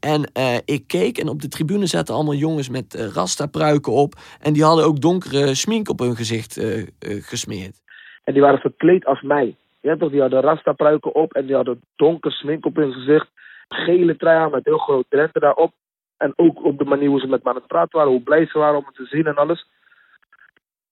En 0.00 0.30
eh, 0.32 0.56
ik 0.64 0.84
keek 0.86 1.18
en 1.18 1.28
op 1.28 1.40
de 1.40 1.48
tribune 1.48 1.86
zaten 1.86 2.14
allemaal 2.14 2.34
jongens 2.34 2.68
met 2.68 2.94
uh, 2.94 3.06
rasta-pruiken 3.06 3.92
op. 3.92 4.14
En 4.40 4.52
die 4.52 4.64
hadden 4.64 4.84
ook 4.84 5.00
donkere 5.00 5.54
smink 5.54 5.88
op 5.88 5.98
hun 5.98 6.16
gezicht 6.16 6.56
uh, 6.56 6.86
gesmeerd. 7.00 7.82
En 8.24 8.32
die 8.32 8.42
waren 8.42 8.58
verkleed 8.58 9.04
als 9.04 9.22
mij. 9.22 9.56
Ja, 9.80 9.96
toch, 9.96 10.10
die 10.10 10.20
hadden 10.20 10.40
rasta-pruiken 10.40 11.14
op 11.14 11.32
en 11.32 11.46
die 11.46 11.54
hadden 11.54 11.80
donker 11.96 12.32
smink 12.32 12.66
op 12.66 12.76
hun 12.76 12.92
gezicht. 12.92 13.28
Gele 13.68 14.16
trui 14.16 14.50
met 14.50 14.64
heel 14.64 14.78
groot 14.78 15.04
Drenthe 15.08 15.40
daarop. 15.40 15.72
En 16.16 16.32
ook 16.36 16.64
op 16.64 16.78
de 16.78 16.84
manier 16.84 17.08
hoe 17.08 17.20
ze 17.20 17.26
met 17.26 17.42
me 17.44 17.50
aan 17.50 17.56
het 17.56 17.66
praten 17.66 17.98
waren, 17.98 18.12
hoe 18.12 18.22
blij 18.22 18.46
ze 18.46 18.58
waren 18.58 18.78
om 18.78 18.86
het 18.86 18.94
te 18.94 19.06
zien 19.06 19.26
en 19.26 19.36
alles 19.36 19.66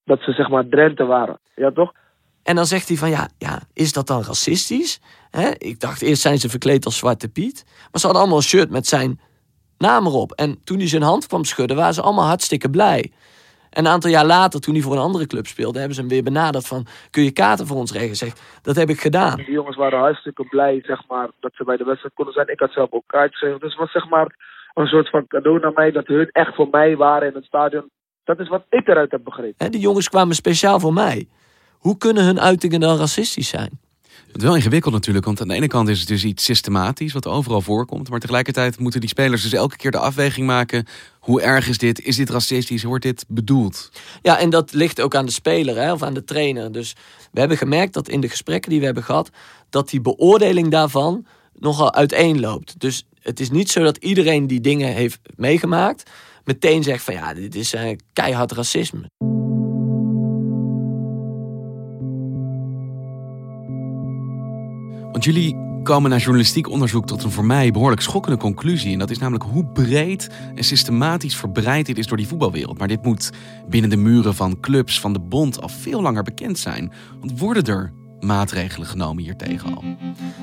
dat 0.04 0.20
ze 0.20 0.32
zeg 0.32 0.48
maar 0.48 0.68
Drenthe 0.68 1.04
waren. 1.04 1.38
Ja, 1.54 1.70
toch? 1.70 1.92
En 2.48 2.54
dan 2.54 2.66
zegt 2.66 2.88
hij 2.88 2.96
van 2.96 3.10
ja, 3.10 3.28
ja 3.38 3.60
is 3.74 3.92
dat 3.92 4.06
dan 4.06 4.22
racistisch? 4.22 5.00
ik 5.58 5.80
dacht 5.80 6.02
eerst 6.02 6.22
zijn 6.22 6.38
ze 6.38 6.48
verkleed 6.48 6.84
als 6.84 6.96
Zwarte 6.96 7.28
Piet. 7.28 7.64
Maar 7.66 8.00
ze 8.00 8.06
hadden 8.06 8.20
allemaal 8.20 8.36
een 8.36 8.52
shirt 8.52 8.70
met 8.70 8.86
zijn 8.86 9.20
naam 9.78 10.06
erop. 10.06 10.32
En 10.32 10.64
toen 10.64 10.78
hij 10.78 10.88
zijn 10.88 11.02
hand 11.02 11.26
kwam 11.26 11.44
schudden, 11.44 11.76
waren 11.76 11.94
ze 11.94 12.02
allemaal 12.02 12.26
hartstikke 12.26 12.70
blij. 12.70 13.12
En 13.70 13.84
een 13.84 13.90
aantal 13.90 14.10
jaar 14.10 14.26
later, 14.26 14.60
toen 14.60 14.74
hij 14.74 14.82
voor 14.82 14.92
een 14.92 15.08
andere 15.08 15.26
club 15.26 15.46
speelde, 15.46 15.78
hebben 15.78 15.94
ze 15.94 16.00
hem 16.00 16.10
weer 16.10 16.22
benaderd 16.22 16.66
van 16.66 16.86
kun 17.10 17.22
je 17.22 17.32
kaarten 17.32 17.66
voor 17.66 17.76
ons 17.76 17.92
regelen? 17.92 18.16
Zegt, 18.16 18.60
dat 18.62 18.76
heb 18.76 18.88
ik 18.88 19.00
gedaan. 19.00 19.36
Die 19.36 19.50
jongens 19.50 19.76
waren 19.76 19.98
hartstikke 19.98 20.44
blij, 20.44 20.82
zeg 20.82 21.06
maar, 21.08 21.28
dat 21.40 21.52
ze 21.54 21.64
bij 21.64 21.76
de 21.76 21.84
wedstrijd 21.84 22.14
konden 22.14 22.34
zijn. 22.34 22.48
Ik 22.48 22.60
had 22.60 22.72
zelf 22.72 22.92
ook 22.92 23.06
kaartjes. 23.06 23.40
Dus 23.40 23.70
het 23.70 23.74
was 23.74 23.92
zeg 23.92 24.08
maar 24.08 24.34
een 24.74 24.86
soort 24.86 25.10
van 25.10 25.26
cadeau 25.26 25.60
naar 25.60 25.72
mij 25.72 25.90
dat 25.90 26.06
hun 26.06 26.28
echt 26.32 26.54
voor 26.54 26.68
mij 26.70 26.96
waren 26.96 27.28
in 27.28 27.34
het 27.34 27.44
stadion. 27.44 27.90
Dat 28.24 28.38
is 28.40 28.48
wat 28.48 28.64
ik 28.68 28.88
eruit 28.88 29.10
heb 29.10 29.24
begrepen. 29.24 29.70
die 29.70 29.80
jongens 29.80 30.08
kwamen 30.08 30.34
speciaal 30.34 30.80
voor 30.80 30.92
mij. 30.92 31.28
Hoe 31.78 31.98
kunnen 31.98 32.24
hun 32.24 32.40
uitingen 32.40 32.80
dan 32.80 32.96
racistisch 32.96 33.48
zijn? 33.48 33.70
Het 34.26 34.36
is 34.36 34.42
wel 34.42 34.56
ingewikkeld 34.56 34.94
natuurlijk, 34.94 35.24
want 35.24 35.40
aan 35.40 35.48
de 35.48 35.54
ene 35.54 35.66
kant 35.66 35.88
is 35.88 35.98
het 35.98 36.08
dus 36.08 36.24
iets 36.24 36.44
systematisch 36.44 37.12
wat 37.12 37.26
overal 37.26 37.60
voorkomt. 37.60 38.08
Maar 38.08 38.20
tegelijkertijd 38.20 38.78
moeten 38.78 39.00
die 39.00 39.08
spelers 39.08 39.42
dus 39.42 39.52
elke 39.52 39.76
keer 39.76 39.90
de 39.90 39.98
afweging 39.98 40.46
maken. 40.46 40.86
Hoe 41.20 41.40
erg 41.42 41.68
is 41.68 41.78
dit? 41.78 42.00
Is 42.00 42.16
dit 42.16 42.30
racistisch? 42.30 42.82
Wordt 42.82 43.04
dit 43.04 43.24
bedoeld? 43.28 43.90
Ja, 44.22 44.38
en 44.38 44.50
dat 44.50 44.72
ligt 44.72 45.00
ook 45.00 45.14
aan 45.14 45.26
de 45.26 45.32
speler 45.32 45.76
hè, 45.76 45.92
of 45.92 46.02
aan 46.02 46.14
de 46.14 46.24
trainer. 46.24 46.72
Dus 46.72 46.94
we 47.32 47.40
hebben 47.40 47.58
gemerkt 47.58 47.94
dat 47.94 48.08
in 48.08 48.20
de 48.20 48.28
gesprekken 48.28 48.70
die 48.70 48.78
we 48.78 48.84
hebben 48.84 49.04
gehad, 49.04 49.30
dat 49.70 49.88
die 49.88 50.00
beoordeling 50.00 50.70
daarvan 50.70 51.26
nogal 51.54 51.94
uiteenloopt. 51.94 52.80
Dus 52.80 53.04
het 53.20 53.40
is 53.40 53.50
niet 53.50 53.70
zo 53.70 53.82
dat 53.82 53.96
iedereen 53.96 54.46
die 54.46 54.60
dingen 54.60 54.94
heeft 54.94 55.20
meegemaakt 55.36 56.10
meteen 56.44 56.82
zegt 56.82 57.04
van 57.04 57.14
ja, 57.14 57.34
dit 57.34 57.54
is 57.54 57.74
uh, 57.74 57.96
keihard 58.12 58.52
racisme. 58.52 59.10
Jullie 65.34 65.56
komen 65.82 66.10
na 66.10 66.16
journalistiek 66.16 66.68
onderzoek 66.68 67.06
tot 67.06 67.22
een 67.22 67.30
voor 67.30 67.44
mij 67.44 67.70
behoorlijk 67.70 68.02
schokkende 68.02 68.38
conclusie. 68.38 68.92
En 68.92 68.98
dat 68.98 69.10
is 69.10 69.18
namelijk 69.18 69.44
hoe 69.44 69.64
breed 69.64 70.30
en 70.54 70.64
systematisch 70.64 71.36
verbreid 71.36 71.86
dit 71.86 71.98
is 71.98 72.06
door 72.06 72.16
die 72.16 72.28
voetbalwereld. 72.28 72.78
Maar 72.78 72.88
dit 72.88 73.02
moet 73.02 73.30
binnen 73.68 73.90
de 73.90 73.96
muren 73.96 74.34
van 74.34 74.60
clubs, 74.60 75.00
van 75.00 75.12
de 75.12 75.18
bond 75.18 75.62
al 75.62 75.68
veel 75.68 76.02
langer 76.02 76.22
bekend 76.22 76.58
zijn. 76.58 76.92
Want 77.20 77.38
worden 77.38 77.64
er 77.64 77.92
maatregelen 78.20 78.88
genomen 78.88 79.22
hiertegen 79.22 79.76
al? 79.76 79.84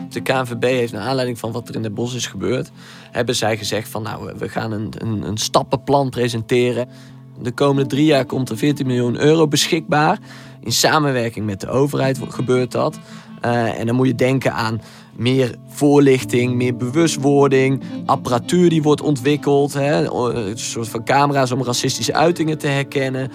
De 0.09 0.21
KNVB 0.21 0.63
heeft 0.63 0.93
naar 0.93 1.07
aanleiding 1.07 1.39
van 1.39 1.51
wat 1.51 1.69
er 1.69 1.75
in 1.75 1.81
de 1.81 1.91
bos 1.91 2.13
is 2.13 2.27
gebeurd, 2.27 2.71
hebben 3.11 3.35
zij 3.35 3.57
gezegd 3.57 3.89
van 3.89 4.03
nou, 4.03 4.33
we 4.37 4.49
gaan 4.49 4.71
een, 4.71 4.93
een, 4.97 5.27
een 5.27 5.37
stappenplan 5.37 6.09
presenteren. 6.09 6.89
De 7.41 7.51
komende 7.51 7.89
drie 7.89 8.05
jaar 8.05 8.25
komt 8.25 8.49
er 8.49 8.57
14 8.57 8.87
miljoen 8.87 9.19
euro 9.19 9.47
beschikbaar. 9.47 10.19
In 10.59 10.71
samenwerking 10.71 11.45
met 11.45 11.59
de 11.59 11.67
overheid 11.67 12.19
gebeurt 12.29 12.71
dat. 12.71 12.99
Uh, 13.45 13.79
en 13.79 13.85
dan 13.85 13.95
moet 13.95 14.07
je 14.07 14.15
denken 14.15 14.53
aan 14.53 14.81
meer 15.15 15.55
voorlichting, 15.67 16.55
meer 16.55 16.75
bewustwording, 16.75 17.83
apparatuur 18.05 18.69
die 18.69 18.81
wordt 18.81 19.01
ontwikkeld, 19.01 19.73
hè, 19.73 20.11
een 20.33 20.57
soort 20.57 20.87
van 20.87 21.03
camera's 21.03 21.51
om 21.51 21.63
racistische 21.63 22.13
uitingen 22.13 22.57
te 22.57 22.67
herkennen, 22.67 23.31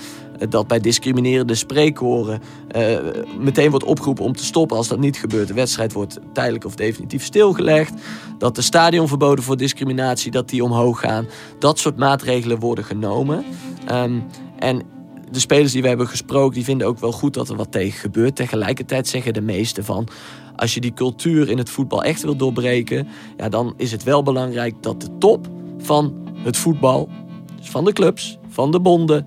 dat 0.48 0.66
bij 0.66 0.80
discriminerende 0.80 1.54
spreekhoren 1.54 2.40
uh, 2.76 2.98
meteen 3.38 3.70
wordt 3.70 3.84
opgeroepen 3.84 4.24
om 4.24 4.32
te 4.36 4.44
stoppen 4.44 4.76
als 4.76 4.88
dat 4.88 4.98
niet 4.98 5.16
gebeurt. 5.16 5.48
De 5.48 5.54
wedstrijd 5.54 5.92
wordt 5.92 6.18
tijdelijk 6.32 6.64
of 6.64 6.74
definitief 6.74 7.24
stilgelegd. 7.24 7.92
Dat 8.38 8.54
de 8.54 8.62
stadionverboden 8.62 9.44
voor 9.44 9.56
discriminatie 9.56 10.30
dat 10.30 10.48
die 10.48 10.64
omhoog 10.64 11.00
gaan. 11.00 11.26
Dat 11.58 11.78
soort 11.78 11.96
maatregelen 11.96 12.58
worden 12.58 12.84
genomen. 12.84 13.44
Um, 13.92 14.24
en 14.58 14.82
de 15.30 15.40
spelers 15.40 15.72
die 15.72 15.82
we 15.82 15.88
hebben 15.88 16.08
gesproken, 16.08 16.54
die 16.54 16.64
vinden 16.64 16.86
ook 16.86 16.98
wel 16.98 17.12
goed 17.12 17.34
dat 17.34 17.48
er 17.48 17.56
wat 17.56 17.72
tegen 17.72 18.00
gebeurt. 18.00 18.36
Tegelijkertijd 18.36 19.08
zeggen 19.08 19.32
de 19.32 19.40
meesten 19.40 19.84
van, 19.84 20.08
als 20.56 20.74
je 20.74 20.80
die 20.80 20.94
cultuur 20.94 21.48
in 21.48 21.58
het 21.58 21.70
voetbal 21.70 22.04
echt 22.04 22.22
wil 22.22 22.36
doorbreken, 22.36 23.08
ja, 23.36 23.48
dan 23.48 23.74
is 23.76 23.92
het 23.92 24.02
wel 24.02 24.22
belangrijk 24.22 24.74
dat 24.80 25.00
de 25.00 25.18
top 25.18 25.46
van 25.78 26.14
het 26.36 26.56
voetbal, 26.56 27.08
dus 27.56 27.70
van 27.70 27.84
de 27.84 27.92
clubs, 27.92 28.38
van 28.48 28.70
de 28.70 28.80
bonden, 28.80 29.26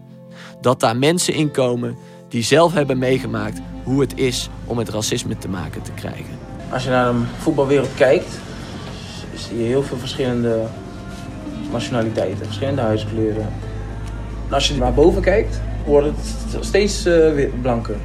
dat 0.62 0.80
daar 0.80 0.98
mensen 0.98 1.34
in 1.34 1.52
komen 1.52 1.96
die 2.30 2.44
zelf 2.44 2.74
hebben 2.74 2.98
meegemaakt 2.98 3.60
hoe 3.84 4.02
het 4.02 4.18
is 4.18 4.50
om 4.66 4.76
met 4.76 4.90
racisme 4.90 5.38
te 5.38 5.50
maken 5.50 5.82
te 5.82 5.92
krijgen. 5.92 6.38
Als 6.72 6.84
je 6.84 6.90
naar 6.90 7.14
de 7.14 7.20
voetbalwereld 7.40 7.94
kijkt, 7.96 8.40
zie 9.36 9.58
je 9.58 9.64
heel 9.64 9.84
veel 9.84 9.98
verschillende 9.98 10.68
nationaliteiten, 11.72 12.46
verschillende 12.46 12.82
huidskleuren. 12.82 13.48
En 14.48 14.54
als 14.54 14.68
je 14.68 14.76
naar 14.76 14.94
boven 14.94 15.22
kijkt, 15.22 15.62
wordt 15.86 16.08
het 16.08 16.66
steeds 16.66 17.06
uh, 17.06 17.34
weer 17.34 17.50
blanker. 17.62 17.96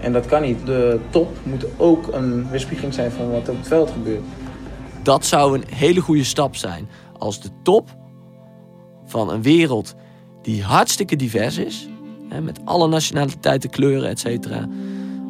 En 0.00 0.12
dat 0.12 0.26
kan 0.26 0.42
niet. 0.42 0.66
De 0.66 1.00
top 1.10 1.36
moet 1.42 1.64
ook 1.76 2.08
een 2.12 2.50
weerspiegeling 2.50 2.94
zijn 2.94 3.10
van 3.10 3.30
wat 3.30 3.48
op 3.48 3.56
het 3.56 3.66
veld 3.66 3.90
gebeurt. 3.90 4.22
Dat 5.02 5.24
zou 5.24 5.58
een 5.58 5.64
hele 5.74 6.00
goede 6.00 6.24
stap 6.24 6.56
zijn 6.56 6.88
als 7.18 7.40
de 7.40 7.48
top 7.62 7.96
van 9.04 9.30
een 9.30 9.42
wereld 9.42 9.94
die 10.42 10.62
hartstikke 10.62 11.16
divers 11.16 11.58
is, 11.58 11.88
hè, 12.28 12.40
met 12.40 12.60
alle 12.64 12.88
nationaliteiten, 12.88 13.70
kleuren, 13.70 14.08
et 14.08 14.18
cetera, 14.18 14.68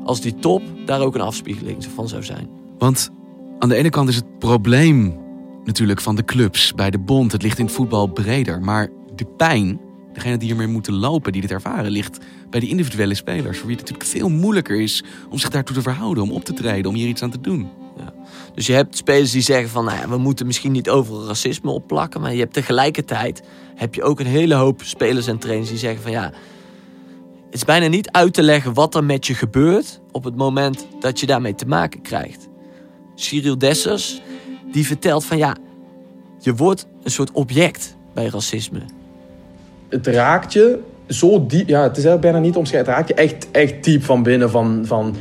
als 0.04 0.20
die 0.20 0.34
top 0.34 0.62
daar 0.86 1.00
ook 1.00 1.14
een 1.14 1.20
afspiegeling 1.20 1.84
van 1.94 2.08
zou 2.08 2.22
zijn. 2.22 2.48
Want 2.78 3.10
aan 3.58 3.68
de 3.68 3.74
ene 3.74 3.90
kant 3.90 4.08
is 4.08 4.16
het 4.16 4.38
probleem 4.38 5.18
natuurlijk 5.64 6.00
van 6.00 6.16
de 6.16 6.24
clubs 6.24 6.74
bij 6.74 6.90
de 6.90 6.98
bond, 6.98 7.32
het 7.32 7.42
ligt 7.42 7.58
in 7.58 7.64
het 7.64 7.74
voetbal 7.74 8.06
breder, 8.06 8.60
maar 8.60 8.88
de 9.14 9.26
pijn, 9.36 9.80
degene 10.12 10.36
die 10.36 10.50
ermee 10.50 10.66
moeten 10.66 10.94
lopen, 10.94 11.32
die 11.32 11.40
dit 11.40 11.50
ervaren, 11.50 11.90
ligt 11.90 12.18
bij 12.50 12.60
de 12.60 12.68
individuele 12.68 13.14
spelers, 13.14 13.58
voor 13.58 13.66
wie 13.66 13.76
het 13.76 13.88
natuurlijk 13.88 14.18
veel 14.18 14.28
moeilijker 14.28 14.80
is 14.80 15.04
om 15.30 15.38
zich 15.38 15.50
daartoe 15.50 15.76
te 15.76 15.82
verhouden, 15.82 16.22
om 16.22 16.32
op 16.32 16.44
te 16.44 16.52
treden, 16.52 16.90
om 16.90 16.96
hier 16.96 17.08
iets 17.08 17.22
aan 17.22 17.30
te 17.30 17.40
doen. 17.40 17.68
Ja. 17.96 18.12
Dus 18.54 18.66
je 18.66 18.72
hebt 18.72 18.96
spelers 18.96 19.30
die 19.30 19.42
zeggen 19.42 19.68
van, 19.68 19.84
nou 19.84 19.98
ja, 19.98 20.08
we 20.08 20.16
moeten 20.16 20.46
misschien 20.46 20.72
niet 20.72 20.90
overal 20.90 21.26
racisme 21.26 21.70
opplakken, 21.70 22.20
maar 22.20 22.32
je 22.32 22.40
hebt 22.40 22.52
tegelijkertijd 22.52 23.42
heb 23.74 23.94
je 23.94 24.02
ook 24.02 24.20
een 24.20 24.26
hele 24.26 24.54
hoop 24.54 24.82
spelers 24.84 25.26
en 25.26 25.38
trainers 25.38 25.68
die 25.68 25.78
zeggen 25.78 26.02
van 26.02 26.10
ja, 26.10 26.32
het 27.44 27.60
is 27.60 27.64
bijna 27.64 27.86
niet 27.86 28.10
uit 28.10 28.34
te 28.34 28.42
leggen 28.42 28.74
wat 28.74 28.94
er 28.94 29.04
met 29.04 29.26
je 29.26 29.34
gebeurt 29.34 30.00
op 30.10 30.24
het 30.24 30.36
moment 30.36 30.86
dat 31.00 31.20
je 31.20 31.26
daarmee 31.26 31.54
te 31.54 31.66
maken 31.66 32.02
krijgt. 32.02 32.48
Cyril 33.14 33.58
Dessers, 33.58 34.20
die 34.72 34.86
vertelt 34.86 35.24
van 35.24 35.38
ja, 35.38 35.56
je 36.38 36.54
wordt 36.54 36.86
een 37.02 37.10
soort 37.10 37.30
object 37.32 37.96
bij 38.14 38.26
racisme. 38.26 38.80
Het 39.92 40.06
raakt 40.06 40.52
je 40.52 40.78
zo 41.08 41.46
diep, 41.46 41.68
ja, 41.68 41.82
het 41.82 41.96
is 41.96 42.04
eigenlijk 42.04 42.20
bijna 42.20 42.38
niet 42.38 42.56
omschrijven. 42.56 42.92
Het 42.92 42.98
raakt 42.98 43.08
je 43.08 43.14
echt, 43.14 43.50
echt 43.50 43.84
diep 43.84 44.04
van 44.04 44.22
binnen 44.22 44.50
van, 44.50 44.82
van, 44.86 45.16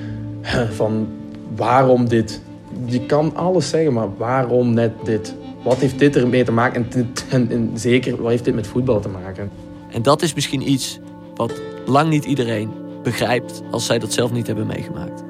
van 0.72 1.08
waarom 1.56 2.10
dit. 2.10 2.42
Je 2.86 3.06
kan 3.06 3.36
alles 3.36 3.70
zeggen, 3.70 3.94
maar 3.94 4.18
waarom 4.18 4.74
net 4.74 4.92
dit? 5.04 5.36
Wat 5.64 5.78
heeft 5.78 6.00
dit 6.00 6.16
ermee 6.16 6.44
te 6.44 6.52
maken? 6.52 6.88
En, 6.92 7.12
en, 7.30 7.52
en, 7.52 7.72
zeker, 7.74 8.22
wat 8.22 8.32
heeft 8.32 8.46
dit 8.46 8.56
met 8.56 8.68
voetbal 8.68 9.00
te 9.00 9.10
maken? 9.10 9.52
En 9.92 10.02
dat 10.02 10.22
is 10.22 10.34
misschien 10.34 10.70
iets 10.72 11.00
wat 11.36 11.62
lang 11.86 12.10
niet 12.10 12.26
iedereen 12.26 12.72
begrijpt 13.04 13.62
als 13.72 13.86
zij 13.86 14.00
dat 14.00 14.14
zelf 14.14 14.32
niet 14.32 14.48
hebben 14.48 14.68
meegemaakt. 14.68 15.24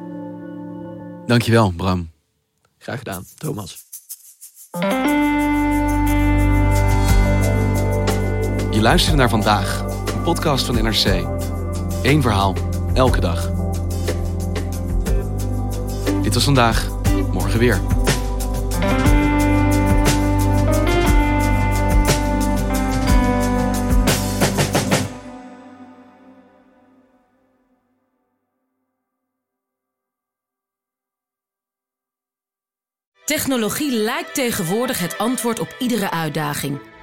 Dankjewel, 1.25 1.71
Bram. 1.75 2.09
Graag 2.77 2.97
gedaan, 2.97 3.23
Thomas. 3.37 3.85
Je 8.71 8.81
luistert 8.81 9.15
naar 9.15 9.29
vandaag, 9.29 9.85
een 10.15 10.21
podcast 10.21 10.65
van 10.65 10.83
NRC. 10.83 11.05
Eén 12.03 12.21
verhaal, 12.21 12.55
elke 12.93 13.19
dag. 13.19 13.51
Dit 16.21 16.33
was 16.33 16.43
vandaag, 16.43 16.87
morgen 17.31 17.59
weer. 17.59 17.81
Technologie 33.25 33.91
lijkt 33.91 34.33
tegenwoordig 34.33 34.99
het 34.99 35.17
antwoord 35.17 35.59
op 35.59 35.75
iedere 35.79 36.11
uitdaging. 36.11 36.90